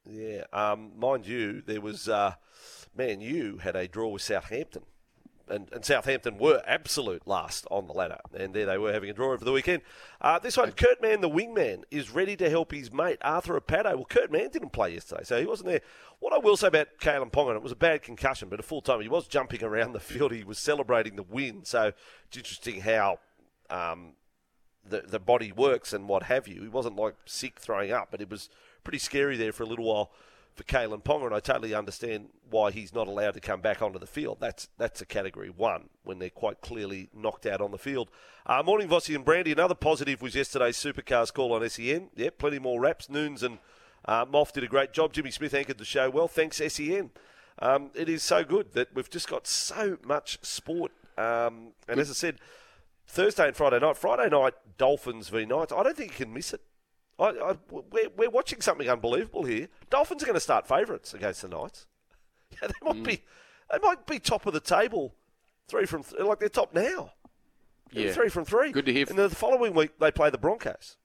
[0.10, 2.36] Yeah, um, mind you, there was uh,
[2.96, 4.84] Man U had a draw with Southampton,
[5.48, 9.14] and, and Southampton were absolute last on the ladder, and there they were having a
[9.14, 9.82] draw over the weekend.
[10.20, 13.96] Uh, this one, Kurt Mann, the wingman, is ready to help his mate Arthur Apato.
[13.96, 15.82] Well, Kurt Mann didn't play yesterday, so he wasn't there.
[16.20, 18.82] What I will say about Kalyn Ponga, it was a bad concussion, but a full
[18.82, 20.32] time he was jumping around the field.
[20.32, 21.94] He was celebrating the win, so
[22.28, 23.20] it's interesting how.
[23.70, 24.14] Um,
[24.84, 26.64] the the body works and what have you.
[26.64, 28.50] He wasn't like sick throwing up, but it was
[28.84, 30.12] pretty scary there for a little while
[30.54, 34.00] for Kalyn Ponga, and I totally understand why he's not allowed to come back onto
[34.00, 34.38] the field.
[34.40, 38.10] That's that's a category one when they're quite clearly knocked out on the field.
[38.46, 39.52] Uh, morning, Vossi and Brandy.
[39.52, 42.10] Another positive was yesterday's Supercars call on SEN.
[42.16, 43.10] Yeah, plenty more raps.
[43.10, 43.60] Noons and
[44.06, 45.14] uh, Moff did a great job.
[45.14, 46.28] Jimmy Smith anchored the show well.
[46.28, 47.12] Thanks, SEN.
[47.60, 50.92] Um, it is so good that we've just got so much sport.
[51.18, 52.40] Um, and as I said,
[53.08, 53.98] Thursday and Friday night.
[53.98, 55.72] Friday night, Dolphins v Knights.
[55.72, 56.62] I don't think you can miss it.
[57.22, 59.68] I, I, we're, we're watching something unbelievable here.
[59.90, 61.86] Dolphins are going to start favourites against the Knights.
[62.62, 63.24] Yeah, they might be.
[63.72, 65.16] They might be top of the table,
[65.70, 67.14] three from th- like they're top now.
[67.94, 68.12] Yeah.
[68.12, 68.74] three from three.
[68.74, 70.98] Good to hear And then the following week they play the Broncos.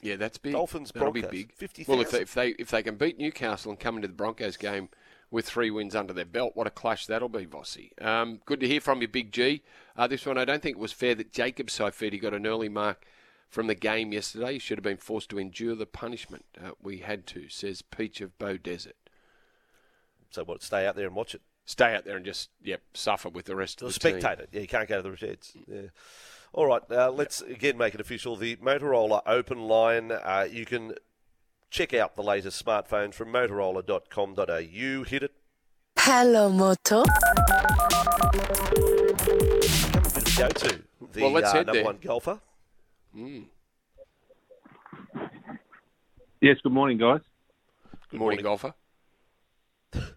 [0.00, 0.52] Yeah, that's big.
[0.52, 1.52] Dolphins, That'll Broncos, be big.
[1.52, 1.92] 50,000.
[1.92, 4.56] well, if they, if they if they can beat Newcastle and come into the Broncos
[4.56, 4.88] game
[5.30, 7.90] with three wins under their belt, what a clash that'll be, Vossi.
[8.02, 9.62] Um, good to hear from you, Big G.
[9.96, 12.68] Uh, this one, I don't think it was fair that Jacob Saifiti got an early
[12.68, 13.04] mark
[13.48, 14.54] from the game yesterday.
[14.54, 16.44] He should have been forced to endure the punishment.
[16.62, 18.96] Uh, we had to, says Peach of Bow Desert.
[20.30, 20.62] So what?
[20.62, 21.42] Stay out there and watch it.
[21.64, 24.20] Stay out there and just yep suffer with the rest The of the team.
[24.20, 24.46] spectator.
[24.52, 25.52] Yeah, you can't go to the sheds.
[25.66, 25.80] Yeah.
[26.52, 28.36] All right, uh, let's again make it official.
[28.36, 30.12] The Motorola Open Line.
[30.12, 30.94] Uh, you can
[31.70, 35.04] check out the latest smartphones from Motorola.com.au.
[35.04, 35.32] Hit it.
[35.98, 37.02] Hello, Moto.
[40.36, 40.82] Go to
[41.12, 41.84] the Well, let's uh, head number there.
[41.84, 42.40] one golfer.
[43.16, 43.46] Mm.
[46.40, 47.20] Yes, good morning, guys.
[48.10, 48.74] Good morning, golfer.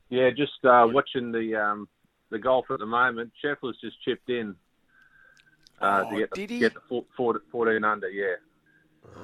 [0.09, 1.87] Yeah, just uh, watching the um,
[2.29, 3.31] the golf at the moment.
[3.43, 4.55] Scheffler's just chipped in
[5.81, 6.59] uh, Oh, to get the, did he?
[6.59, 8.35] get the four, four, 14 under, yeah.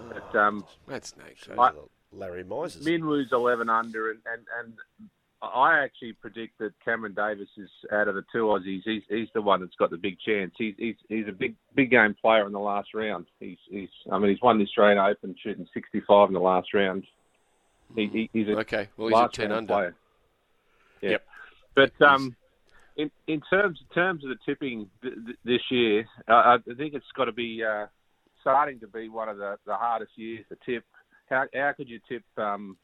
[0.09, 1.43] But um, That's nice.
[1.47, 1.59] good.
[1.59, 1.71] I-
[2.13, 2.85] Larry Misers.
[2.85, 5.09] Minwoo's 11 under, and, and, and
[5.41, 8.81] I actually predict that Cameron Davis is out of the two Aussies.
[8.83, 10.53] He's he's the one that's got the big chance.
[10.57, 13.25] He's he's, he's a big big game player in the last round.
[13.39, 17.03] He's he's I mean he's won the Australian Open shooting 65 in the last round.
[17.95, 19.67] He, he, he's a Okay, well he's last ten under.
[19.73, 19.95] player.
[21.01, 21.09] Yeah.
[21.11, 21.25] Yep.
[21.75, 22.35] But um,
[22.95, 27.05] in in terms terms of the tipping th- th- this year, uh, I think it's
[27.15, 27.87] got to be uh,
[28.41, 30.85] starting to be one of the, the hardest years to tip.
[31.29, 32.77] How how could you tip um,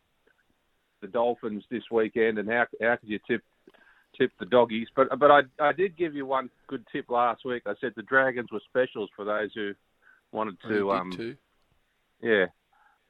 [1.02, 3.44] the Dolphins this weekend, and how how could you tip
[4.18, 4.88] tip the doggies?
[4.96, 7.64] But but I I did give you one good tip last week.
[7.66, 9.74] I said the Dragons were specials for those who
[10.32, 11.36] wanted Oh, to um too.
[12.22, 12.46] yeah.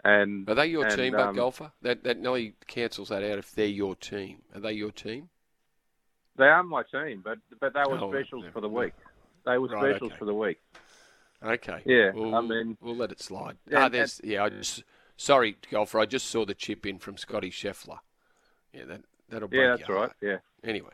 [0.04, 1.72] And Are they your and, team, but um, golfer?
[1.84, 4.42] That that nearly cancels that out if they're your team.
[4.56, 5.30] Are they your team?
[6.38, 8.94] They are my team, but but they were Oh, specials for the week.
[9.46, 10.20] They were Right, specials okay.
[10.20, 10.60] for the week.
[11.44, 11.82] Okay.
[11.86, 13.58] Yeah, We'll, I mean- we'll let it slide.
[13.70, 14.44] Yeah, ah, there's yeah.
[14.44, 14.84] I just
[15.22, 16.00] sorry, golfer.
[16.00, 18.00] I just saw the chip in from Scotty Scheffler.
[18.74, 20.02] Yeah, that that'll break Yeah, that's your right.
[20.06, 20.16] heart.
[20.22, 20.92] Yeah, Anyway,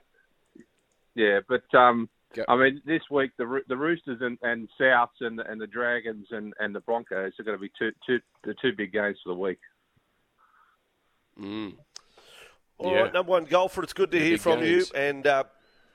[1.15, 2.43] yeah, but um, Go.
[2.47, 6.27] I mean, this week the the Roosters and, and Souths and the, and the Dragons
[6.31, 9.29] and, and the Broncos are going to be two two the two big games for
[9.33, 9.59] the week.
[11.39, 11.73] mm.
[12.79, 13.11] All right, Yeah.
[13.11, 13.81] number one golfer.
[13.81, 14.91] It's good to Yeah, hear from games.
[14.91, 15.43] you and uh,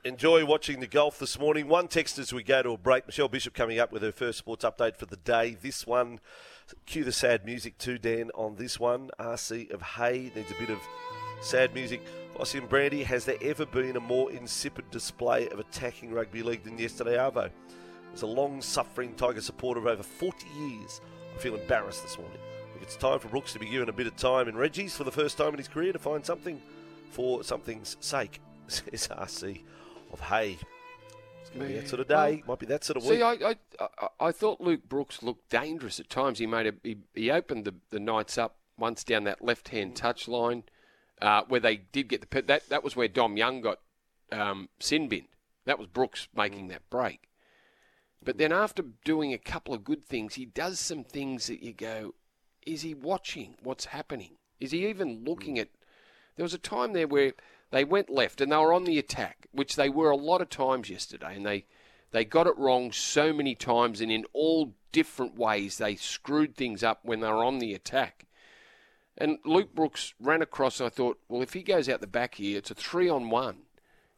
[0.05, 1.69] enjoy watching the golf this morning.
[1.69, 3.07] One text as we go to a break.
[3.07, 5.57] Michelle Bishop coming up with her first sports update for the day.
[5.61, 6.19] This one,
[6.87, 9.11] cue the sad music too, Dan, on this one.
[9.19, 10.79] RC of Hay needs a bit of
[11.41, 12.03] sad music.
[12.37, 16.65] Vossi and Brandy, has there ever been a more insipid display of attacking rugby league
[16.65, 17.51] than yesterday, Arvo?
[18.15, 21.01] As a long suffering Tiger supporter of over 40 years,
[21.35, 22.39] I feel embarrassed this morning.
[22.83, 25.13] It's time for Brooks to be given a bit of time in Reggie's for the
[25.13, 26.61] first time in his career to find something
[27.11, 29.61] for something's sake, says RC
[30.13, 30.59] of Hay.
[31.53, 32.43] It's going to be that sort of day.
[32.47, 33.19] Might be that sort of week.
[33.19, 36.39] See, I, I, I, I thought Luke Brooks looked dangerous at times.
[36.39, 39.95] He made a he, he opened the, the Knights up once down that left hand
[39.95, 40.65] touch line,
[41.21, 43.81] uh, where they did get the pe- that that was where Dom Young got
[44.31, 45.29] um, sin binned.
[45.67, 47.29] That was Brooks making that break.
[48.25, 51.73] But then after doing a couple of good things, he does some things that you
[51.73, 52.15] go,
[52.65, 54.37] is he watching what's happening?
[54.59, 55.69] Is he even looking at?
[56.37, 57.35] There was a time there where
[57.73, 60.49] they went left and they were on the attack, which they were a lot of
[60.49, 61.65] times yesterday, and they
[62.13, 66.85] they got it wrong so many times, and in all different ways they screwed things
[66.85, 68.27] up when they were on the attack.
[69.17, 70.79] And Luke Brooks ran across.
[70.79, 73.31] And I thought, well, if he goes out the back here, it's a three on
[73.31, 73.63] one.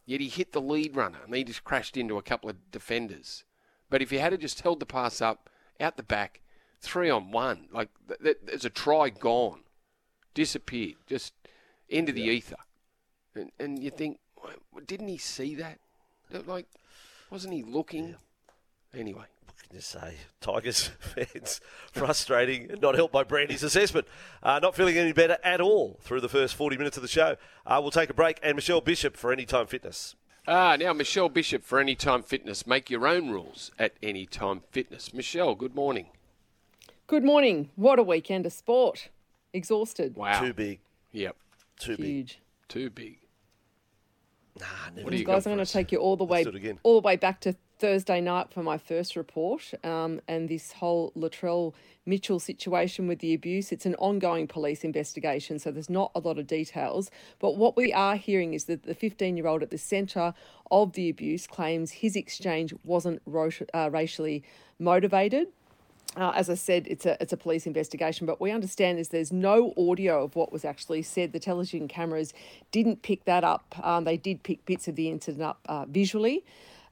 [0.06, 3.44] Yet he hit the lead runner, and he just crashed into a couple of defenders.
[3.88, 5.48] But if he had just held the pass up
[5.80, 6.42] out the back,
[6.80, 9.60] three on one, like th- th- there's a try gone,
[10.34, 11.32] disappeared, just
[11.88, 12.56] into the ether.
[13.34, 14.18] And, and you think,
[14.86, 15.78] didn't he see that?
[16.46, 16.66] Like,
[17.30, 18.14] wasn't he looking?
[18.96, 20.14] Anyway, What can you say?
[20.40, 21.60] Tigers fans
[21.92, 24.06] frustrating and not helped by Brandy's assessment.
[24.42, 27.36] Uh, not feeling any better at all through the first 40 minutes of the show.
[27.66, 30.14] Uh, we'll take a break and Michelle Bishop for Anytime Fitness.
[30.46, 32.66] Ah, now Michelle Bishop for Anytime Fitness.
[32.66, 35.12] Make your own rules at Anytime Fitness.
[35.14, 36.06] Michelle, good morning.
[37.06, 37.70] Good morning.
[37.76, 39.08] What a weekend of sport.
[39.52, 40.16] Exhausted.
[40.16, 40.40] Wow.
[40.40, 40.80] Too big.
[41.12, 41.36] Yep.
[41.78, 42.06] Too big.
[42.06, 42.38] Huge.
[42.68, 43.18] Too big.
[44.60, 45.04] Nah, never.
[45.04, 46.78] What you Guys, I'm going to take you all the way again.
[46.84, 49.72] all the way back to Thursday night for my first report.
[49.82, 51.74] Um, and this whole Latrell
[52.06, 56.38] Mitchell situation with the abuse, it's an ongoing police investigation, so there's not a lot
[56.38, 57.10] of details.
[57.40, 60.34] But what we are hearing is that the 15 year old at the centre
[60.70, 64.44] of the abuse claims his exchange wasn't ro- uh, racially
[64.78, 65.48] motivated.
[66.16, 69.32] Uh, as I said, it's a it's a police investigation, but we understand is there's
[69.32, 71.32] no audio of what was actually said.
[71.32, 72.32] The television cameras
[72.70, 73.74] didn't pick that up.
[73.82, 76.44] Um, they did pick bits of the incident up uh, visually,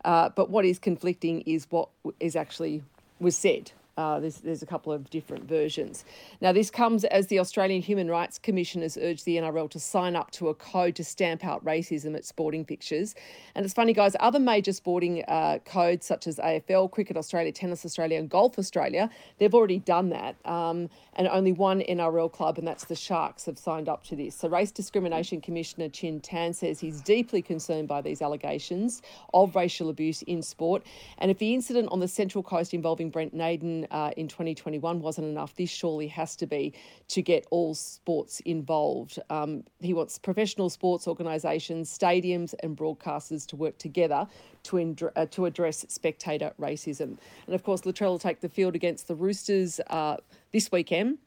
[0.05, 2.83] uh, but what is conflicting is what is actually
[3.21, 3.71] was said.
[3.97, 6.05] Uh, there's, there's a couple of different versions.
[6.41, 10.17] Now, this comes as the Australian Human Rights Commission has urged the NRL to sign
[10.17, 13.15] up to a code to stamp out racism at sporting fixtures.
[13.55, 17.85] And it's funny, guys, other major sporting uh, codes such as AFL, Cricket Australia, Tennis
[17.85, 20.37] Australia, and Golf Australia, they've already done that.
[20.47, 24.35] Um, and only one NRL club, and that's the Sharks, have signed up to this.
[24.35, 29.03] So, Race Discrimination Commissioner Chin Tan says he's deeply concerned by these allegations
[29.35, 30.83] of racial abuse in sport.
[31.19, 35.27] And if the incident on the Central Coast involving Brent Naden uh, in 2021 wasn't
[35.27, 36.75] enough, this surely has to be
[37.09, 39.19] to get all sports involved.
[39.31, 44.27] Um, he wants professional sports organisations, stadiums, and broadcasters to work together
[44.65, 47.19] to, indr- uh, to address spectator racism.
[47.47, 50.17] And of course, Latrell will take the field against the Roosters uh,
[50.53, 51.19] this weekend.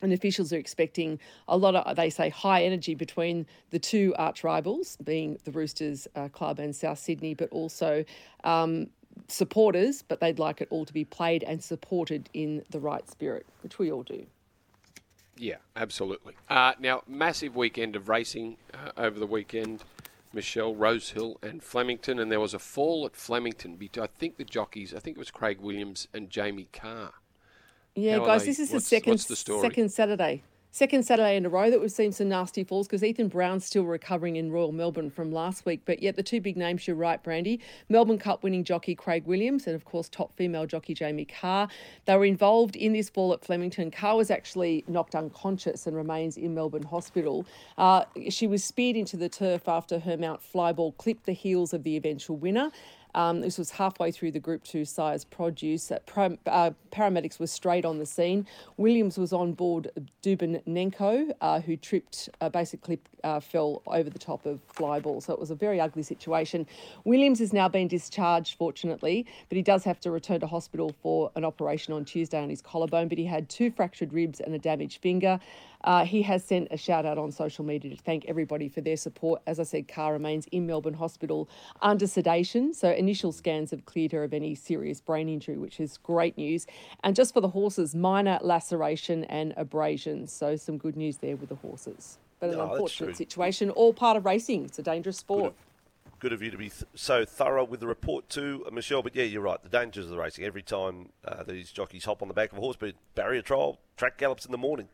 [0.00, 1.18] And officials are expecting
[1.48, 6.06] a lot of, they say, high energy between the two arch rivals, being the Roosters
[6.14, 8.04] uh, Club and South Sydney, but also
[8.44, 8.90] um,
[9.28, 10.02] supporters.
[10.06, 13.78] But they'd like it all to be played and supported in the right spirit, which
[13.78, 14.26] we all do.
[15.36, 16.34] Yeah, absolutely.
[16.48, 19.84] Uh, now, massive weekend of racing uh, over the weekend.
[20.32, 23.78] Michelle, Rosehill, and Flemington, and there was a fall at Flemington.
[23.98, 27.12] I think the jockeys, I think it was Craig Williams and Jamie Kah.
[27.94, 30.42] Yeah, How guys, this is the second the second Saturday.
[30.70, 33.84] Second Saturday in a row that we've seen some nasty falls because Ethan Brown's still
[33.84, 35.80] recovering in Royal Melbourne from last week.
[35.86, 37.58] But yet the two big names, you're right, Brandy.
[37.88, 41.68] Melbourne Cup winning jockey Craig Williams and of course top female jockey Jamie Kah.
[42.04, 43.90] They were involved in this fall at Flemington.
[43.90, 47.46] Kah was actually knocked unconscious and remains in Melbourne Hospital.
[47.78, 51.82] Uh, she was speared into the turf after her Mount Flyball clipped the heels of
[51.82, 52.70] the eventual winner.
[53.18, 55.90] Um, this was halfway through the Group 2 Sires' Produce.
[55.90, 58.46] Uh, pro, uh, paramedics were straight on the scene.
[58.76, 59.90] Williams was on board
[60.22, 65.20] Dubin Nenko, uh, who tripped, uh, basically uh, fell over the top of Flyball.
[65.20, 66.64] So it was a very ugly situation.
[67.02, 71.32] Williams has now been discharged, fortunately, but he does have to return to hospital for
[71.34, 73.08] an operation on Tuesday on his collarbone.
[73.08, 75.40] But he had two fractured ribs and a damaged finger.
[75.84, 78.96] Uh, he has sent a shout out on social media to thank everybody for their
[78.96, 79.40] support.
[79.46, 81.48] As I said, Kah remains in Melbourne Hospital
[81.80, 82.74] under sedation.
[82.74, 86.66] So initial scans have cleared her of any serious brain injury, which is great news.
[87.04, 90.32] And just for the horses, minor laceration and abrasions.
[90.32, 92.18] So some good news there with the horses.
[92.40, 94.64] But an Oh, unfortunate situation, all part of racing.
[94.64, 95.54] It's a dangerous sport.
[96.20, 99.02] Good of you to be th- so thorough with the report too, uh, Michelle.
[99.02, 99.62] But yeah, you're right.
[99.62, 100.44] The dangers of the racing.
[100.44, 103.78] Every time uh, these jockeys hop on the back of a horse, but barrier trial,
[103.96, 104.88] track gallops in the morning.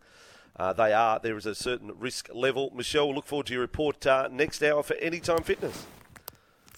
[0.56, 1.18] Uh, they are.
[1.18, 2.70] There is a certain risk level.
[2.74, 5.86] Michelle, look forward to your report uh, next hour for Anytime Fitness.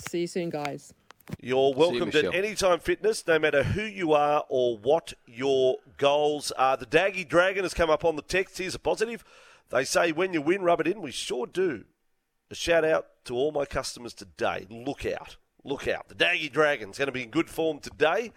[0.08, 0.94] See you soon, guys.
[1.40, 2.34] You're welcomed at Michelle.
[2.34, 6.76] Anytime Fitness, no matter who you are or what your goals are.
[6.76, 8.58] The Daggy Dragon has come up on the text.
[8.58, 9.24] Here's a positive.
[9.70, 11.02] They say, when you win, rub it in.
[11.02, 11.84] We sure do.
[12.50, 14.66] A shout out to all my customers today.
[14.70, 15.36] Look out.
[15.64, 16.08] Look out.
[16.08, 18.32] The Daggy Dragon's going to be in good form today.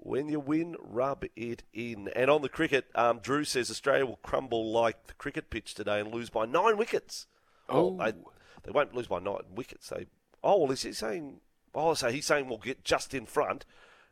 [0.00, 2.08] When you win, rub it in.
[2.14, 6.00] And on the cricket, um, Drew says Australia will crumble like the cricket pitch today
[6.00, 7.26] and lose by nine wickets.
[7.68, 7.88] Oh.
[7.92, 8.12] Well, they,
[8.64, 9.88] they won't lose by nine wickets.
[9.88, 10.06] They,
[10.42, 11.40] oh, well, is he saying?
[11.74, 13.64] Oh, so he's saying we'll get just in front,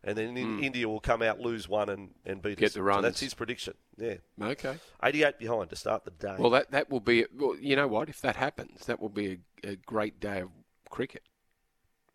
[0.05, 2.59] and then in, India will come out, lose one, and, and beat.
[2.59, 2.73] Get us.
[2.73, 3.03] the So runs.
[3.03, 3.75] that's his prediction.
[3.97, 4.77] Yeah, Okay.
[5.03, 6.35] 88 behind to start the day.
[6.39, 7.25] Well, that that will be.
[7.35, 8.09] Well, you know what?
[8.09, 10.51] If that happens, that will be a, a great day of
[10.91, 11.23] cricket.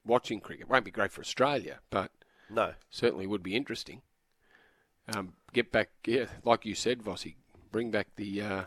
[0.06, 2.12] Watching cricket won't be great for Australia, but
[2.54, 4.02] no, certainly would be interesting.
[5.14, 7.36] Um, get back, yeah, like you said, Vossi,
[7.72, 8.64] bring back the uh,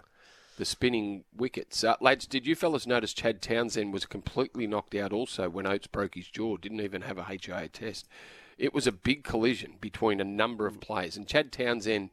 [0.57, 1.85] the spinning wickets.
[1.85, 5.87] Uh, lads, did you fellas notice Chad Townsend was completely knocked out also when Oates
[5.87, 6.57] broke his jaw?
[6.57, 8.09] Didn't even have a HIA test.
[8.57, 12.11] It was a big collision between a number of players, and Chad Townsend.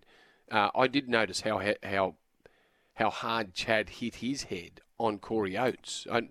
[0.50, 2.16] Uh, I did notice how how
[2.96, 6.06] how hard Chad hit his head on Corey Oates.
[6.12, 6.30] I,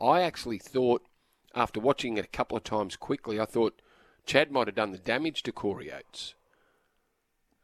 [0.00, 1.06] I actually thought,
[1.54, 3.81] after watching it a couple of times quickly, I thought
[4.24, 6.34] Chad might have done the damage to Corey Oates.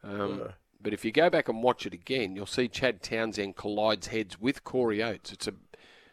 [0.03, 4.09] Um, But if you go back and watch it again, you'll see Chad Townsend collides
[4.09, 5.33] heads with Corey Oates.
[5.33, 5.55] It's a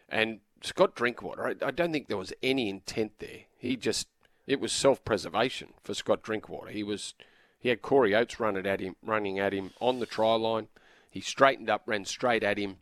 [0.10, 1.48] and Scott Drinkwater.
[1.48, 3.42] I, I don't think there was any intent there.
[3.58, 4.08] He just
[4.48, 6.72] it was self-preservation for Scott Drinkwater.
[6.72, 7.14] He was
[7.60, 10.68] he had Corey Oates running at him, running at him on the try line.
[11.10, 12.78] He straightened up, ran straight at him.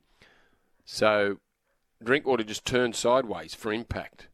[0.85, 1.37] So
[2.03, 4.27] Drinkwater just turned sideways for impact.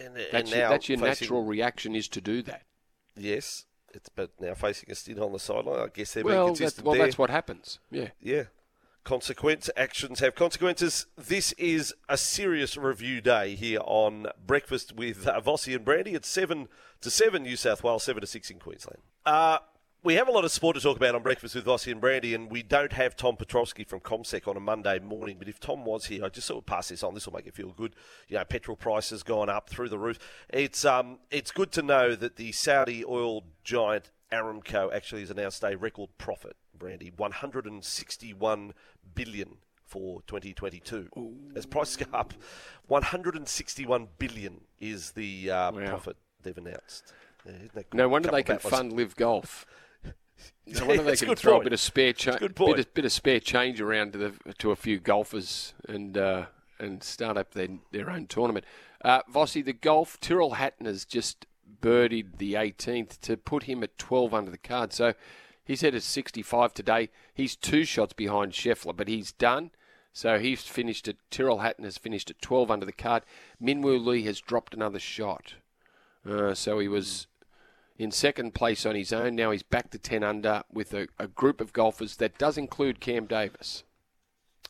[0.00, 2.62] And, That's and your, now that's your facing- natural reaction is to do that.
[3.16, 5.80] Yes, it's but now facing a stint on the sideline.
[5.80, 7.04] I guess they're Well, being consistent well, there.
[7.06, 7.78] that's what happens.
[7.90, 8.08] Yeah.
[8.20, 8.44] Yeah.
[9.02, 11.06] Consequence actions have consequences.
[11.16, 16.12] This is a serious review day here on Breakfast with uh, Vossi and Brandy.
[16.12, 16.68] It's 7
[17.00, 18.98] to 7 New South Wales, 7 to 6 in Queensland.
[19.24, 19.58] Uh,
[20.02, 22.34] we have a lot of sport to talk about on Breakfast with Vossi and Brandy,
[22.34, 25.36] and we don't have Tom Piotrowski from CommSec on a Monday morning.
[25.38, 27.14] But if Tom was here, I just sort of pass this on.
[27.14, 27.94] This will make you feel good.
[28.28, 30.18] You know, petrol prices gone up through the roof.
[30.48, 35.62] It's um, it's good to know that the Saudi oil giant Aramco actually has announced
[35.64, 36.56] a record profit.
[36.78, 38.72] Brandy, 161
[39.14, 41.08] billion for 2022.
[41.54, 42.32] As prices go up,
[42.88, 45.86] 161 billion is the uh, Wow.
[45.88, 47.12] profit they've announced.
[47.44, 47.96] Yeah, isn't that good?
[47.98, 49.66] No wonder they can fund live golf.
[50.66, 51.62] No wonder they can throw point.
[51.62, 54.54] a bit of spare cha- a bit of, bit of spare change around to the
[54.58, 56.46] to a few golfers and uh,
[56.78, 58.64] and start up their their own tournament.
[59.04, 61.46] Uh, Vossi, the golf Tyrrell Hatton has just
[61.80, 64.92] birdied the 18th to put him at 12 under the card.
[64.92, 65.14] So
[65.64, 67.08] he's at a 65 today.
[67.32, 69.70] He's two shots behind Scheffler, but he's done.
[70.12, 73.22] So he's finished at Tyrrell Hatton has finished at 12 under the card.
[73.62, 75.54] Minwoo Lee has dropped another shot.
[76.28, 77.26] Uh, so he was
[78.00, 79.36] in second place on his own.
[79.36, 82.98] Now he's back to 10 under with a, a group of golfers that does include
[82.98, 83.84] Cam Davis.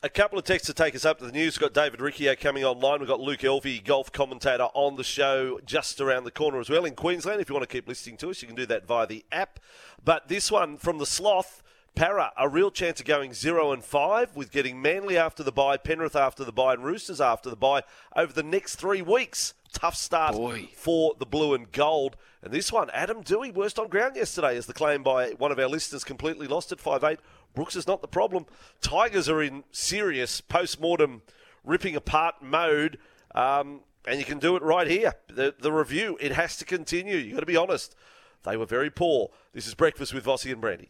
[0.03, 1.55] A couple of texts to take us up to the news.
[1.55, 2.99] We've got David Riccio coming online.
[2.99, 6.83] We've got Luke Elvey, golf commentator, on the show just around the corner as well
[6.83, 7.39] in Queensland.
[7.39, 9.59] If you want to keep listening to us, you can do that via the app.
[10.03, 11.63] But this one from the Sloth,
[11.95, 15.77] Parra, a real chance of going 0 and 5 with getting Manly after the bye,
[15.77, 19.53] Penrith after the bye, and Roosters after the bye over the next three weeks.
[19.73, 20.69] Tough start Boy.
[20.75, 22.17] for the blue and gold.
[22.43, 25.59] And this one, Adam Doueihi, worst on ground yesterday, is the claim by one of
[25.59, 27.19] our listeners completely lost at five eight.
[27.53, 28.45] Brooks is not the problem.
[28.81, 31.21] Tigers are in serious post mortem
[31.63, 32.97] ripping apart mode.
[33.33, 35.13] Um, and you can do it right here.
[35.27, 37.17] The, the review, it has to continue.
[37.17, 37.95] You've got to be honest.
[38.43, 39.29] They were very poor.
[39.53, 40.89] This is Breakfast with Vossi and Brandy.